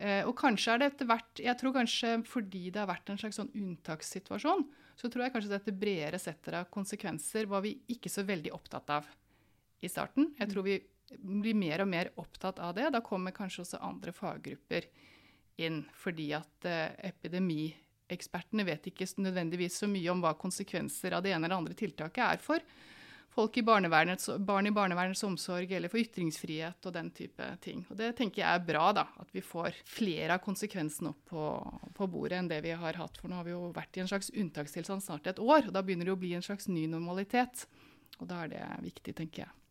Eh, 0.00 0.22
og 0.24 0.32
kanskje 0.38 0.72
er 0.72 0.80
det 0.80 0.86
etter 0.88 1.08
hvert 1.10 1.40
Jeg 1.42 1.58
tror 1.60 1.74
kanskje 1.76 2.14
fordi 2.24 2.70
det 2.72 2.80
har 2.80 2.88
vært 2.88 3.10
en 3.12 3.20
slags 3.20 3.36
sånn 3.36 3.52
unntakssituasjon, 3.52 4.64
så 4.96 5.10
tror 5.10 5.26
jeg 5.26 5.34
kanskje 5.34 5.52
dette 5.52 5.74
bredere 5.76 6.20
setter 6.20 6.56
av 6.62 6.70
konsekvenser 6.72 7.48
var 7.50 7.64
vi 7.64 7.76
ikke 7.92 8.12
så 8.12 8.24
veldig 8.24 8.54
opptatt 8.56 8.92
av 8.96 9.10
i 9.82 9.90
starten. 9.90 10.30
Jeg 10.38 10.48
tror 10.48 10.64
vi 10.64 10.78
blir 11.18 11.58
mer 11.58 11.84
og 11.84 11.90
mer 11.92 12.12
opptatt 12.20 12.60
av 12.62 12.74
det. 12.78 12.90
Da 12.94 13.02
kommer 13.04 13.34
kanskje 13.36 13.64
også 13.64 13.82
andre 13.84 14.14
faggrupper 14.16 14.88
inn, 15.62 15.82
fordi 15.98 16.30
at 16.36 16.68
eh, 16.68 16.94
epidemiekspertene 17.12 18.66
vet 18.66 18.88
ikke 18.90 19.08
nødvendigvis 19.20 19.82
så 19.82 19.90
mye 19.90 20.10
om 20.12 20.24
hva 20.24 20.34
konsekvenser 20.40 21.16
av 21.16 21.24
det 21.24 21.34
ene 21.34 21.46
eller 21.46 21.60
andre 21.60 21.78
tiltaket 21.78 22.24
er 22.24 22.42
for 22.42 22.72
folk 23.32 23.56
i 23.56 23.62
barnevernets, 23.64 24.30
barn 24.38 24.66
i 24.66 24.72
barnevernets 24.74 25.22
omsorg 25.24 25.72
eller 25.72 25.88
for 25.92 26.00
ytringsfrihet 26.02 26.88
og 26.88 26.94
den 26.94 27.10
type 27.16 27.46
ting. 27.64 27.84
Og 27.88 27.96
Det 27.96 28.10
tenker 28.18 28.42
jeg 28.42 28.58
er 28.60 28.66
bra, 28.66 28.90
da, 28.96 29.06
at 29.22 29.32
vi 29.32 29.44
får 29.44 29.78
flere 29.88 30.36
av 30.36 30.44
konsekvensene 30.44 31.12
opp 31.12 31.32
på, 31.32 31.46
på, 31.96 32.10
bordet 32.12 32.40
enn 32.40 32.50
det 32.50 32.60
vi 32.66 32.76
har 32.76 33.00
hatt. 33.00 33.16
For 33.20 33.32
nå 33.32 33.40
har 33.40 33.48
vi 33.48 33.54
jo 33.54 33.72
vært 33.74 33.96
i 33.96 34.04
en 34.04 34.10
slags 34.10 34.30
unntakstilstand 34.36 35.04
snart 35.04 35.32
et 35.32 35.40
år, 35.40 35.68
og 35.68 35.72
da 35.72 35.84
begynner 35.84 36.08
det 36.08 36.16
å 36.16 36.20
bli 36.20 36.34
en 36.36 36.44
slags 36.44 36.68
ny 36.68 36.84
normalitet. 36.92 37.66
Og 38.20 38.28
da 38.28 38.44
er 38.44 38.52
det 38.52 38.64
viktig, 38.84 39.16
tenker 39.16 39.46
jeg. 39.46 39.61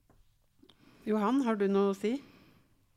Johan, 1.08 1.42
har 1.46 1.58
du 1.58 1.66
noe 1.72 1.92
å 1.92 1.98
si 1.98 2.16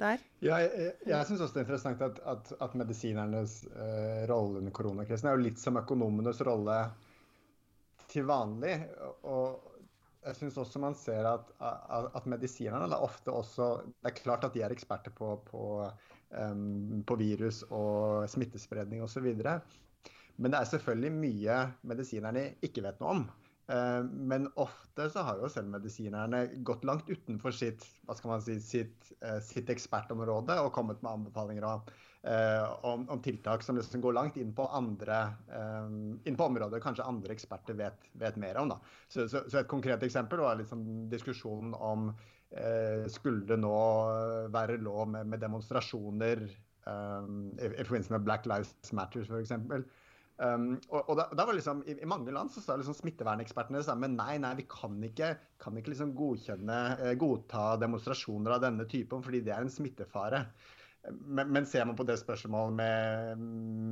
der? 0.00 0.22
Ja, 0.44 0.58
jeg, 0.60 0.94
jeg 1.08 1.28
syns 1.28 1.40
også 1.44 1.56
det 1.56 1.62
er 1.62 1.66
interessant 1.66 2.02
at, 2.04 2.18
at, 2.28 2.50
at 2.66 2.74
medisinernes 2.76 3.60
uh, 3.72 4.24
rolle 4.30 4.60
under 4.60 4.74
koronakrisen 4.74 5.30
er 5.30 5.38
jo 5.38 5.46
litt 5.46 5.60
som 5.62 5.78
økonomenes 5.80 6.42
rolle 6.44 6.78
til 8.12 8.26
vanlig. 8.28 8.74
og 9.24 9.70
jeg 10.24 10.38
syns 10.38 10.58
også 10.60 10.80
man 10.80 10.96
ser 10.96 11.26
at, 11.28 11.48
at, 11.60 12.10
at 12.16 12.26
medisinerne 12.30 12.88
er 12.88 13.04
ofte 13.04 13.32
også 13.32 13.70
Det 13.90 14.10
er 14.10 14.20
klart 14.22 14.46
at 14.46 14.54
de 14.56 14.62
er 14.64 14.72
eksperter 14.72 15.12
på, 15.16 15.34
på, 15.48 15.64
um, 16.32 17.02
på 17.04 17.16
virus 17.20 17.62
og 17.70 18.28
smittespredning 18.32 19.04
osv. 19.04 19.26
Men 20.36 20.52
det 20.52 20.60
er 20.60 20.70
selvfølgelig 20.70 21.12
mye 21.16 21.58
medisinerne 21.86 22.46
ikke 22.64 22.84
vet 22.86 23.02
noe 23.02 23.16
om. 23.18 23.26
Eh, 23.66 24.04
men 24.04 24.48
ofte 24.54 25.06
så 25.10 25.22
har 25.24 25.38
jo 25.40 25.48
selv 25.48 25.70
medisinerne 25.72 26.42
gått 26.68 26.84
langt 26.84 27.08
utenfor 27.08 27.54
sitt, 27.56 27.86
hva 28.04 28.16
skal 28.16 28.34
man 28.34 28.42
si, 28.44 28.58
sitt, 28.60 29.12
eh, 29.24 29.38
sitt 29.44 29.72
ekspertområde 29.72 30.58
og 30.60 30.72
kommet 30.76 31.00
med 31.04 31.12
anbefalinger 31.14 31.64
om, 31.70 31.86
eh, 32.28 32.74
om, 32.84 33.06
om 33.08 33.22
tiltak 33.24 33.64
som 33.64 33.78
liksom 33.80 34.04
går 34.04 34.18
langt 34.18 34.36
inn 34.36 34.52
på 34.56 34.68
andre 34.68 35.22
inn 36.28 36.36
på 36.36 36.48
områder 36.50 36.82
kanskje 36.84 37.08
andre 37.08 37.32
eksperter 37.32 37.76
vet, 37.78 38.08
vet 38.20 38.36
mer 38.40 38.60
om. 38.60 38.74
Så, 39.08 39.28
så, 39.28 39.46
så, 39.48 39.62
et 39.62 39.70
konkret 39.70 40.04
eksempel 40.04 40.44
var 40.44 40.60
liksom 40.60 41.08
diskusjonen 41.12 41.74
om 41.74 42.12
skulle 43.10 43.48
det 43.48 43.56
nå 43.58 43.78
være 44.54 44.76
lov 44.78 45.08
med, 45.10 45.26
med 45.26 45.40
demonstrasjoner 45.42 46.44
um, 46.86 47.48
i, 47.58 47.66
i 47.66 47.82
forbindelse 47.82 48.14
med 48.14 48.22
Black 48.28 48.46
Lives 48.46 48.92
Matter 48.94 49.24
f.eks. 49.26 49.50
Um, 50.34 50.72
og, 50.88 51.10
og 51.12 51.18
da, 51.18 51.28
da, 51.30 51.44
var 51.46 51.54
liksom, 51.54 51.84
i, 51.86 51.94
i, 51.94 52.06
mange 52.10 52.32
land 52.34 52.50
så 52.50 52.58
sa 52.62 52.74
liksom 52.78 52.96
smittevernekspertene 52.98 53.78
det 53.78 53.86
samme. 53.86 54.10
Nei, 54.10 54.34
nei, 54.42 54.54
vi 54.58 54.66
kan 54.70 54.96
ikke, 55.06 55.34
kan 55.62 55.76
ikke 55.78 55.92
liksom 55.92 56.14
godkjenne, 56.18 56.78
eh, 56.98 57.18
godta 57.20 57.74
demonstrasjoner 57.82 58.56
av 58.56 58.64
denne 58.64 58.88
typen 58.90 59.22
fordi 59.22 59.44
det 59.46 59.54
er 59.54 59.62
en 59.62 59.70
smittefare. 59.70 60.42
Men, 61.04 61.52
men 61.52 61.68
ser 61.68 61.84
man 61.86 61.98
på 61.98 62.06
det 62.08 62.16
spørsmålet 62.18 62.74
med, 62.80 63.44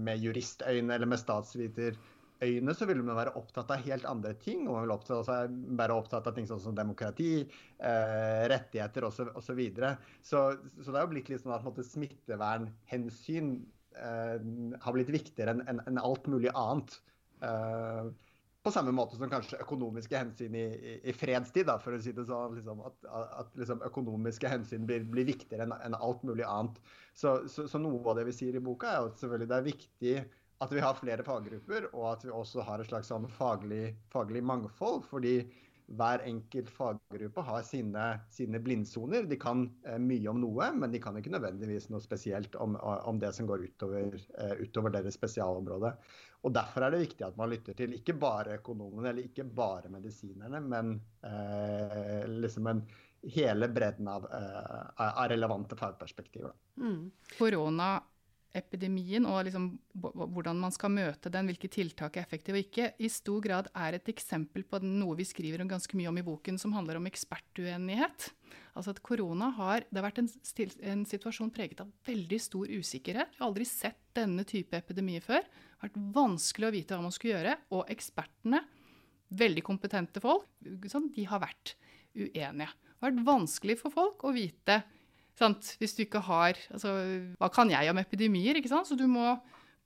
med 0.09 0.23
juristøyne 0.25 0.97
eller 0.97 1.11
med 1.13 1.21
statsviterøyne, 1.21 2.75
så 2.75 2.89
vil 2.89 3.03
man 3.05 3.19
være 3.21 3.35
opptatt 3.39 3.71
av 3.71 3.85
helt 3.85 4.09
andre 4.09 4.33
ting. 4.41 4.65
Og 4.65 4.79
man 4.79 4.87
vil 4.87 4.95
opptatt, 4.97 5.21
altså, 5.21 5.77
være 5.79 5.99
opptatt 6.01 6.27
av 6.27 6.35
ting 6.35 6.49
sånn 6.49 6.65
som 6.65 6.75
demokrati, 6.75 7.45
eh, 7.45 8.43
rettigheter 8.51 9.07
osv. 9.07 9.29
Så, 9.29 9.37
og 9.37 9.47
så, 9.47 9.93
så, 10.25 10.43
så 10.81 10.89
det 10.89 10.99
er 10.99 11.07
jo 11.07 11.13
blitt 11.13 11.31
litt 11.31 11.45
sånn 11.45 11.55
at 11.55 11.85
smittevernhensyn 11.93 13.55
har 13.95 14.95
blitt 14.97 15.13
viktigere 15.13 15.55
enn 15.55 15.65
en, 15.69 15.81
en 15.87 16.03
alt 16.03 16.29
mulig 16.31 16.53
annet. 16.55 16.95
Eh, 17.45 18.13
på 18.63 18.71
samme 18.71 18.93
måte 18.95 19.17
som 19.19 19.31
kanskje 19.31 19.59
økonomiske 19.65 20.19
hensyn 20.19 20.55
i, 20.55 20.67
i, 20.71 20.93
i 21.11 21.15
fredstid, 21.17 21.67
da, 21.67 21.81
for 21.83 21.97
å 21.97 22.03
si 22.03 22.13
det 22.15 22.29
sånn. 22.29 22.55
Liksom, 22.59 22.83
at, 22.87 23.09
at 23.41 23.57
liksom, 23.59 23.83
økonomiske 23.89 24.51
hensyn 24.53 24.87
blir, 24.87 25.03
blir 25.11 25.27
viktigere 25.27 25.67
enn 25.67 25.75
en 25.75 25.99
alt 25.99 26.23
mulig 26.27 26.47
annet. 26.47 26.79
Så, 27.11 27.41
så, 27.51 27.67
så, 27.71 27.81
noe 27.83 28.05
av 28.07 28.21
det 28.21 28.29
vi 28.31 28.37
sier 28.37 28.59
i 28.59 28.63
boka, 28.63 28.93
er 28.93 29.11
at 29.11 29.19
selvfølgelig 29.19 29.51
det 29.51 29.59
er 29.59 29.67
viktig 29.67 30.15
at 30.63 30.71
vi 30.71 30.85
har 30.85 30.95
flere 30.95 31.27
faggrupper, 31.27 31.89
og 31.91 32.07
at 32.13 32.25
vi 32.29 32.31
også 32.31 32.63
har 32.63 32.79
et 32.79 32.87
slags 32.87 33.11
sånn 33.11 33.27
faglig, 33.35 33.97
faglig 34.15 34.45
mangfold. 34.47 35.03
fordi 35.11 35.41
hver 35.87 36.23
enkelt 36.27 36.71
faggruppe 36.73 37.45
har 37.47 37.63
sine, 37.67 38.05
sine 38.31 38.61
blindsoner. 38.63 39.27
De 39.29 39.39
kan 39.41 39.65
eh, 39.87 39.99
mye 40.01 40.31
om 40.31 40.41
noe, 40.41 40.71
men 40.77 40.93
de 40.93 41.01
kan 41.03 41.17
ikke 41.19 41.33
nødvendigvis 41.35 41.91
noe 41.93 42.03
spesielt 42.05 42.57
om, 42.61 42.77
om 42.81 43.21
det 43.23 43.33
som 43.37 43.49
går 43.51 43.67
utover, 43.69 44.17
eh, 44.39 44.55
utover, 44.63 44.95
deres 44.95 45.19
spesialområde. 45.19 45.95
Og 46.43 46.55
Derfor 46.55 46.87
er 46.87 46.95
det 46.95 47.05
viktig 47.05 47.27
at 47.27 47.39
man 47.39 47.53
lytter 47.53 47.77
til 47.79 47.95
ikke 47.99 48.17
bare 48.19 48.59
økonomene 48.59 49.13
eller 49.13 49.29
ikke 49.29 49.47
bare 49.47 49.93
medisinerne, 49.93 50.63
men 50.65 50.97
eh, 51.27 52.29
liksom 52.43 52.71
en, 52.73 52.85
hele 53.23 53.69
bredden 53.69 54.09
av, 54.09 54.25
eh, 54.35 55.07
av 55.07 55.29
relevante 55.29 55.77
fagperspektiver. 55.77 56.53
Mm. 56.77 57.11
Korona 57.39 58.03
epidemien 58.57 59.25
og 59.29 59.47
liksom 59.47 59.67
hvordan 59.95 60.59
man 60.61 60.75
skal 60.75 60.93
møte 60.93 61.31
den, 61.33 61.49
hvilke 61.49 61.71
tiltak 61.73 62.17
er 62.17 62.27
effektive 62.27 62.59
og 62.59 62.67
ikke, 62.67 62.91
i 63.01 63.09
stor 63.13 63.41
grad 63.45 63.71
er 63.73 63.97
et 63.97 64.11
eksempel 64.13 64.65
på 64.69 64.81
noe 64.85 65.17
vi 65.19 65.27
skriver 65.29 65.65
ganske 65.69 65.97
mye 65.99 66.11
om 66.11 66.21
i 66.21 66.25
boken, 66.27 66.61
som 66.61 66.75
handler 66.77 67.01
om 67.01 67.09
ekspertuenighet. 67.09 68.29
Altså 68.77 68.95
at 68.95 69.03
korona 69.05 69.51
har, 69.57 69.85
Det 69.89 70.01
har 70.01 70.09
vært 70.09 70.23
en, 70.23 70.31
en 70.93 71.05
situasjon 71.09 71.53
preget 71.53 71.81
av 71.85 71.91
veldig 72.07 72.41
stor 72.41 72.69
usikkerhet. 72.69 73.35
Vi 73.35 73.43
har 73.43 73.49
aldri 73.49 73.67
sett 73.69 74.01
denne 74.17 74.45
type 74.49 74.77
epidemier 74.77 75.25
før. 75.25 75.45
Det 75.45 75.81
har 75.81 75.91
vært 75.91 76.15
vanskelig 76.15 76.69
å 76.69 76.75
vite 76.77 76.97
hva 76.97 77.05
man 77.05 77.15
skulle 77.15 77.37
gjøre. 77.37 77.59
Og 77.77 77.93
ekspertene, 77.93 78.63
veldig 79.33 79.65
kompetente 79.65 80.21
folk, 80.25 80.49
sånn, 80.89 81.13
de 81.13 81.25
har 81.29 81.41
vært 81.45 81.77
uenige. 82.17 82.73
Det 82.73 83.01
har 83.01 83.11
vært 83.11 83.25
vanskelig 83.29 83.79
for 83.81 83.95
folk 83.95 84.25
å 84.29 84.35
vite 84.37 84.83
Sant? 85.39 85.75
Hvis 85.81 85.97
du 85.97 86.05
ikke 86.05 86.23
har 86.27 86.59
altså, 86.73 86.93
Hva 87.41 87.49
kan 87.53 87.71
jeg 87.73 87.91
om 87.91 88.01
epidemier? 88.03 88.59
ikke 88.59 88.73
sant? 88.73 88.89
Så 88.89 88.99
du 88.99 89.07
må 89.11 89.35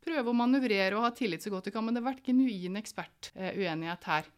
prøve 0.07 0.31
å 0.31 0.37
manøvrere 0.37 0.97
og 0.97 1.07
ha 1.07 1.13
tillit 1.15 1.45
så 1.45 1.53
godt 1.53 1.69
du 1.69 1.75
kan. 1.75 1.85
Men 1.87 1.97
det 1.97 2.03
har 2.03 2.13
vært 2.13 2.27
genuin 2.27 2.79
ekspertuenighet 2.81 4.09
her. 4.11 4.31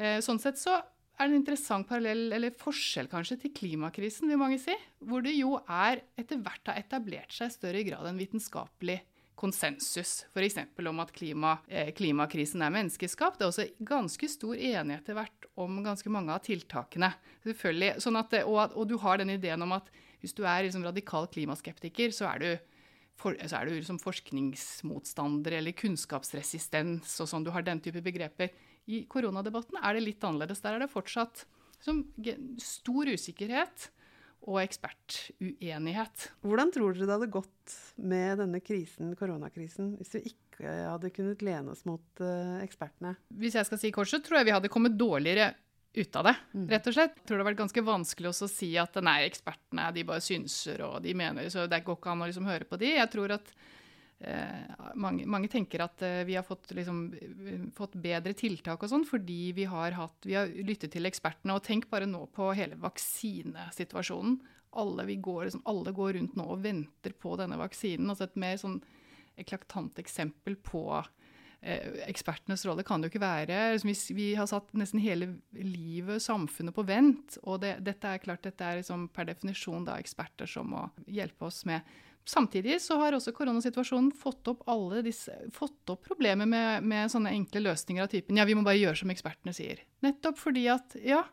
Eh, 0.00 0.18
sånn 0.24 0.40
sett 0.42 0.60
så 0.60 0.78
er 1.20 1.28
det 1.28 1.34
en 1.34 1.40
interessant 1.42 1.86
parallell, 1.88 2.30
eller 2.34 2.54
forskjell 2.58 3.08
kanskje, 3.12 3.38
til 3.44 3.52
klimakrisen, 3.54 4.30
vil 4.30 4.40
mange 4.40 4.58
si. 4.60 4.74
Hvor 5.04 5.24
det 5.24 5.34
jo 5.36 5.58
er 5.68 6.02
etter 6.18 6.40
hvert 6.40 6.70
har 6.72 6.80
etablert 6.80 7.34
seg 7.36 7.50
i 7.50 7.56
større 7.56 7.82
grad 7.86 8.08
en 8.08 8.20
vitenskapelig 8.20 9.02
konsensus, 9.42 10.26
f.eks. 10.30 10.58
om 10.86 11.00
at 11.02 11.12
klima, 11.14 11.56
eh, 11.68 11.90
klimakrisen 11.96 12.62
er 12.62 12.72
menneskeskapt. 12.74 13.40
Det 13.40 13.46
er 13.46 13.50
også 13.50 13.68
ganske 13.88 14.28
stor 14.30 14.54
enighet 14.54 15.02
etter 15.02 15.18
hvert 15.18 15.48
om 15.58 15.80
ganske 15.84 16.12
mange 16.12 16.34
av 16.34 16.44
tiltakene. 16.46 17.10
Selvfølgelig, 17.46 17.96
sånn 18.04 18.20
at, 18.20 18.36
og, 18.46 18.76
og 18.78 18.86
du 18.90 18.96
har 19.02 19.18
den 19.18 19.34
ideen 19.34 19.64
om 19.66 19.74
at 19.78 19.90
hvis 20.22 20.36
du 20.38 20.44
er 20.46 20.66
liksom 20.66 20.84
radikal 20.86 21.26
klimaskeptiker, 21.32 22.14
så 22.14 22.28
er 22.30 22.42
du, 22.42 22.50
for, 23.18 23.36
så 23.42 23.58
er 23.58 23.68
du 23.68 23.76
liksom 23.76 23.98
forskningsmotstander 24.02 25.58
eller 25.58 25.74
kunnskapsresistens 25.76 27.16
og 27.22 27.30
sånn. 27.30 27.46
Du 27.46 27.52
har 27.54 27.66
den 27.66 27.82
type 27.82 28.04
begreper. 28.04 28.52
I 28.86 29.04
koronadebatten 29.10 29.80
er 29.82 29.98
det 29.98 30.06
litt 30.06 30.22
annerledes. 30.26 30.62
Der 30.62 30.78
er 30.78 30.84
det 30.84 30.92
fortsatt 30.92 31.44
liksom, 31.80 32.04
stor 32.62 33.10
usikkerhet 33.10 33.90
og 34.50 34.58
ekspertuenighet. 34.62 36.30
Hvordan 36.42 36.72
tror 36.74 36.94
dere 36.96 37.06
det 37.06 37.14
hadde 37.14 37.34
gått 37.34 37.76
med 38.02 38.40
denne 38.42 38.62
krisen, 38.64 39.12
koronakrisen, 39.18 39.92
hvis 40.00 40.16
vi 40.16 40.22
ikke 40.32 40.72
hadde 40.88 41.12
kunnet 41.14 41.44
lene 41.46 41.74
oss 41.74 41.84
mot 41.86 42.22
uh, 42.22 42.58
ekspertene? 42.62 43.14
Hvis 43.38 43.58
jeg 43.58 43.68
skal 43.68 43.80
si 43.82 43.92
kort, 43.94 44.10
så 44.10 44.18
tror 44.22 44.40
jeg 44.40 44.50
vi 44.50 44.56
hadde 44.56 44.72
kommet 44.72 44.98
dårligere 44.98 45.52
ut 45.94 46.16
av 46.16 46.24
det, 46.24 46.34
mm. 46.52 46.68
rett 46.70 46.86
og 46.88 46.94
slett. 46.96 47.18
Jeg 47.18 47.26
tror 47.26 47.36
det 47.36 47.44
har 47.44 47.50
vært 47.50 47.60
ganske 47.60 47.84
vanskelig 47.84 48.30
å 48.30 48.48
si 48.48 48.70
at 48.80 48.96
nei, 49.04 49.18
ekspertene 49.26 49.90
de 49.92 50.06
bare 50.08 50.24
synser 50.24 50.80
og 50.86 50.96
de 51.04 51.12
mener, 51.16 51.50
så 51.52 51.66
det 51.68 51.82
går 51.84 51.98
ikke 51.98 52.14
an 52.14 52.24
å 52.24 52.28
liksom 52.30 52.48
høre 52.48 52.68
på 52.68 52.78
de. 52.80 52.94
Jeg 52.96 53.10
tror 53.12 53.34
at 53.36 53.52
eh, 54.24 54.72
mange, 54.96 55.26
mange, 55.28 55.50
tenker 55.52 55.84
at 55.84 56.04
eh, 56.06 56.22
vi 56.28 56.38
har 56.38 56.46
fått, 56.48 56.72
liksom, 56.78 57.02
fått, 57.76 57.98
bedre 58.00 58.32
tiltak 58.38 58.80
og 58.80 58.92
sånn 58.92 59.04
fordi 59.08 59.52
vi 59.58 59.68
har, 59.68 59.92
hatt, 59.98 60.16
vi 60.24 60.38
har 60.38 60.48
lyttet 60.64 60.94
til 60.96 61.08
ekspertene. 61.10 61.58
Og 61.58 61.66
tenk 61.66 61.90
bare 61.92 62.08
nå 62.08 62.24
på 62.32 62.48
hele 62.56 62.80
vaksinesituasjonen. 62.80 64.40
Alle, 64.80 65.04
går, 65.04 65.44
liksom, 65.50 65.66
alle 65.68 65.92
går 65.92 66.16
rundt 66.16 66.38
nå 66.40 66.48
og 66.54 66.64
venter 66.64 67.12
på 67.12 67.36
denne 67.36 67.60
vaksinen. 67.60 68.08
altså 68.08 68.30
Et 68.30 68.40
mer 68.40 68.56
sånn 68.56 68.80
eklatant 69.36 70.00
eksempel 70.00 70.56
på 70.56 70.86
Eh, 70.96 71.18
ekspertenes 71.62 72.64
rolle 72.66 72.82
kan 72.82 72.98
det 72.98 73.06
jo 73.06 73.12
ikke 73.12 73.22
være 73.22 73.58
Vi 74.14 74.32
har 74.34 74.48
satt 74.50 74.72
nesten 74.74 74.98
hele 74.98 75.28
livet, 75.54 76.22
samfunnet, 76.22 76.74
på 76.74 76.82
vent. 76.82 77.38
Og 77.42 77.60
det, 77.62 77.76
dette 77.86 78.08
er 78.08 78.22
klart, 78.22 78.42
dette 78.42 78.66
er 78.66 78.80
liksom 78.80 79.06
per 79.14 79.28
definisjon 79.30 79.86
da 79.86 79.98
eksperter 80.02 80.50
som 80.50 80.72
må 80.74 80.88
hjelpe 81.06 81.46
oss 81.46 81.64
med 81.68 81.86
Samtidig 82.24 82.76
så 82.78 83.00
har 83.00 83.16
også 83.16 83.32
koronasituasjonen 83.34 84.12
fått 84.14 84.46
opp, 84.46 84.60
disse, 85.02 85.34
fått 85.50 85.90
opp 85.90 86.04
problemer 86.06 86.46
med, 86.46 86.84
med, 86.86 87.10
sånne 87.10 87.32
enkle 87.34 87.64
løsninger 87.64 88.04
av 88.04 88.12
typen 88.12 88.38
ja, 88.38 88.44
vi 88.46 88.54
må 88.54 88.62
bare 88.62 88.78
gjøre 88.78 89.00
som 89.00 89.10
ekspertene 89.10 89.54
sier. 89.56 89.80
Nettopp 90.06 90.38
fordi 90.38 90.68
at 90.70 90.94
ja, 91.02 91.24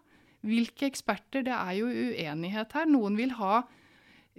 hvilke 0.42 0.88
eksperter? 0.90 1.46
Det 1.46 1.54
er 1.54 1.76
jo 1.78 1.92
uenighet 1.92 2.74
her. 2.74 2.90
Noen 2.90 3.20
vil 3.20 3.36
ha 3.38 3.68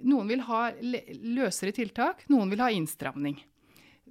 Noen 0.01 0.31
vil 0.31 0.39
ha 0.47 0.71
løsere 0.81 1.71
tiltak, 1.77 2.23
noen 2.31 2.49
vil 2.49 2.61
ha 2.63 2.71
innstramning. 2.73 3.35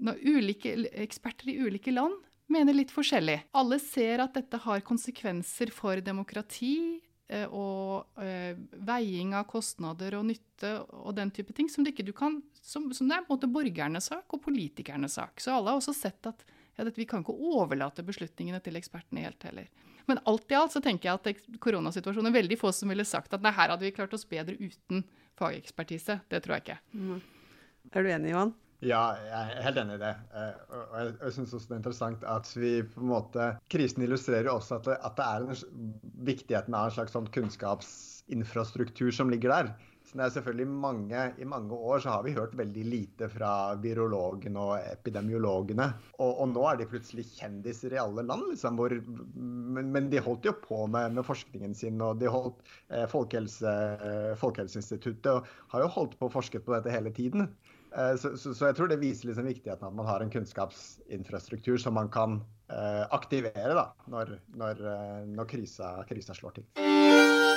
Når 0.01 0.21
ulike 0.25 0.75
eksperter 1.05 1.53
i 1.53 1.59
ulike 1.61 1.93
land 1.93 2.17
mener 2.51 2.75
litt 2.75 2.93
forskjellig. 2.95 3.39
Alle 3.57 3.79
ser 3.83 4.25
at 4.25 4.35
dette 4.35 4.59
har 4.65 4.83
konsekvenser 4.87 5.71
for 5.75 6.01
demokrati 6.05 6.75
eh, 7.31 7.47
og 7.47 8.23
eh, 8.23 8.57
veiing 8.87 9.37
av 9.39 9.47
kostnader 9.51 10.17
og 10.19 10.27
nytte 10.33 10.73
og 10.99 11.15
den 11.19 11.31
type 11.35 11.55
ting, 11.57 11.71
som 11.71 11.87
det, 11.87 11.95
ikke 11.95 12.09
du 12.11 12.15
kan, 12.17 12.41
som, 12.61 12.89
som 12.97 13.11
det 13.11 13.21
er 13.21 13.29
både 13.29 13.51
borgernes 13.51 14.11
sak 14.11 14.35
og 14.35 14.43
politikernes 14.49 15.19
sak. 15.21 15.39
Så 15.43 15.55
alle 15.55 15.73
har 15.73 15.81
også 15.81 15.95
sett 15.97 16.27
at 16.31 16.43
ja, 16.77 16.87
vi 16.97 17.07
kan 17.07 17.23
ikke 17.23 17.37
overlate 17.37 18.05
beslutningene 18.07 18.61
til 18.65 18.79
ekspertene 18.81 19.25
helt 19.27 19.47
heller. 19.47 19.69
Men 20.09 20.19
alt 20.27 20.51
i 20.51 20.57
alt 20.59 20.75
så 20.75 20.83
tenker 20.83 21.11
jeg 21.11 21.21
at 21.21 21.59
koronasituasjonen 21.63 22.33
er 22.33 22.39
veldig 22.41 22.59
få 22.59 22.73
som 22.75 22.91
ville 22.91 23.07
sagt 23.07 23.37
at 23.37 23.45
nei, 23.45 23.53
her 23.55 23.71
hadde 23.71 23.87
vi 23.87 23.93
klart 23.95 24.15
oss 24.17 24.27
bedre 24.27 24.57
uten 24.59 25.05
fagekspertise. 25.39 26.19
Det 26.27 26.43
tror 26.43 26.57
jeg 26.57 26.65
ikke. 26.65 26.81
Mm. 26.99 27.21
Er 27.95 28.05
du 28.05 28.11
enig, 28.11 28.33
Johan? 28.35 28.53
Ja, 28.81 29.01
jeg 29.21 29.41
er 29.59 29.65
helt 29.67 29.79
enig 29.83 29.99
i 29.99 30.01
det. 30.01 30.15
Eh, 30.33 30.61
og 30.73 30.95
jeg, 30.97 31.13
jeg 31.21 31.35
syns 31.37 31.53
også 31.53 31.69
det 31.69 31.75
er 31.75 31.83
interessant 31.83 32.23
at 32.33 32.53
vi 32.57 32.73
på 32.89 33.03
en 33.03 33.11
måte 33.11 33.51
Krisen 33.73 34.07
illustrerer 34.07 34.49
også 34.55 34.79
at 34.79 34.89
det, 34.89 34.97
at 35.05 35.19
det 35.19 35.27
er 35.27 35.45
en, 35.45 35.93
viktigheten 36.31 36.77
av 36.77 36.89
en 36.89 36.95
slags 36.97 37.13
sånn 37.17 37.29
kunnskapsinfrastruktur 37.35 39.13
som 39.13 39.33
ligger 39.33 39.53
der. 39.53 39.73
Så 40.11 40.17
det 40.17 40.25
er 40.25 40.33
selvfølgelig 40.35 40.79
mange, 40.83 41.25
I 41.39 41.47
mange 41.47 41.77
år 41.77 42.01
så 42.03 42.15
har 42.17 42.25
vi 42.25 42.33
hørt 42.35 42.57
veldig 42.59 42.85
lite 42.89 43.29
fra 43.31 43.77
virologene 43.79 44.63
og 44.65 44.89
epidemiologene. 44.89 45.87
Og, 46.17 46.31
og, 46.33 46.49
nå 46.51 46.65
er 46.67 46.81
de 46.81 46.89
plutselig 46.91 47.29
kjendiser 47.37 47.95
i 47.95 48.01
alle 48.01 48.25
land, 48.27 48.49
liksom, 48.49 48.81
hvor, 48.81 48.97
men, 49.37 49.93
men, 49.93 50.09
de 50.11 50.25
holdt 50.25 50.49
jo 50.49 50.55
på 50.65 50.81
med, 50.91 51.15
med 51.15 51.29
forskningen 51.29 51.77
sin. 51.79 52.01
og 52.03 52.19
de 52.19 52.33
holdt, 52.33 52.65
eh, 52.89 53.05
Folkehelse, 53.13 53.77
eh, 54.09 54.33
Folkehelseinstituttet 54.41 55.53
har 55.75 55.85
jo 55.85 55.93
holdt 56.01 56.17
på 56.19 56.27
å 56.27 56.35
forske 56.41 56.65
på 56.65 56.75
dette 56.75 56.97
hele 56.97 57.15
tiden. 57.15 57.47
Eh, 57.97 58.17
så, 58.17 58.37
så, 58.39 58.55
så, 58.55 58.71
jeg 58.71 58.79
tror 58.79 58.91
det 58.91 59.01
viser 59.03 59.31
liksom 59.31 59.49
viktigheten 59.51 59.89
at 59.89 59.97
man 59.97 60.07
har 60.07 60.23
en 60.23 60.31
kunnskapsinfrastruktur 60.31 61.79
som 61.83 61.97
man 61.99 62.11
kan 62.13 62.41
eh, 62.71 63.05
aktivere 63.11 63.75
da, 63.75 63.87
når, 64.11 64.37
når, 64.55 64.85
eh, 64.95 65.23
når 65.35 65.51
krisa, 65.51 65.95
krisa 66.09 66.37
slår 66.37 66.61
til. 66.61 67.50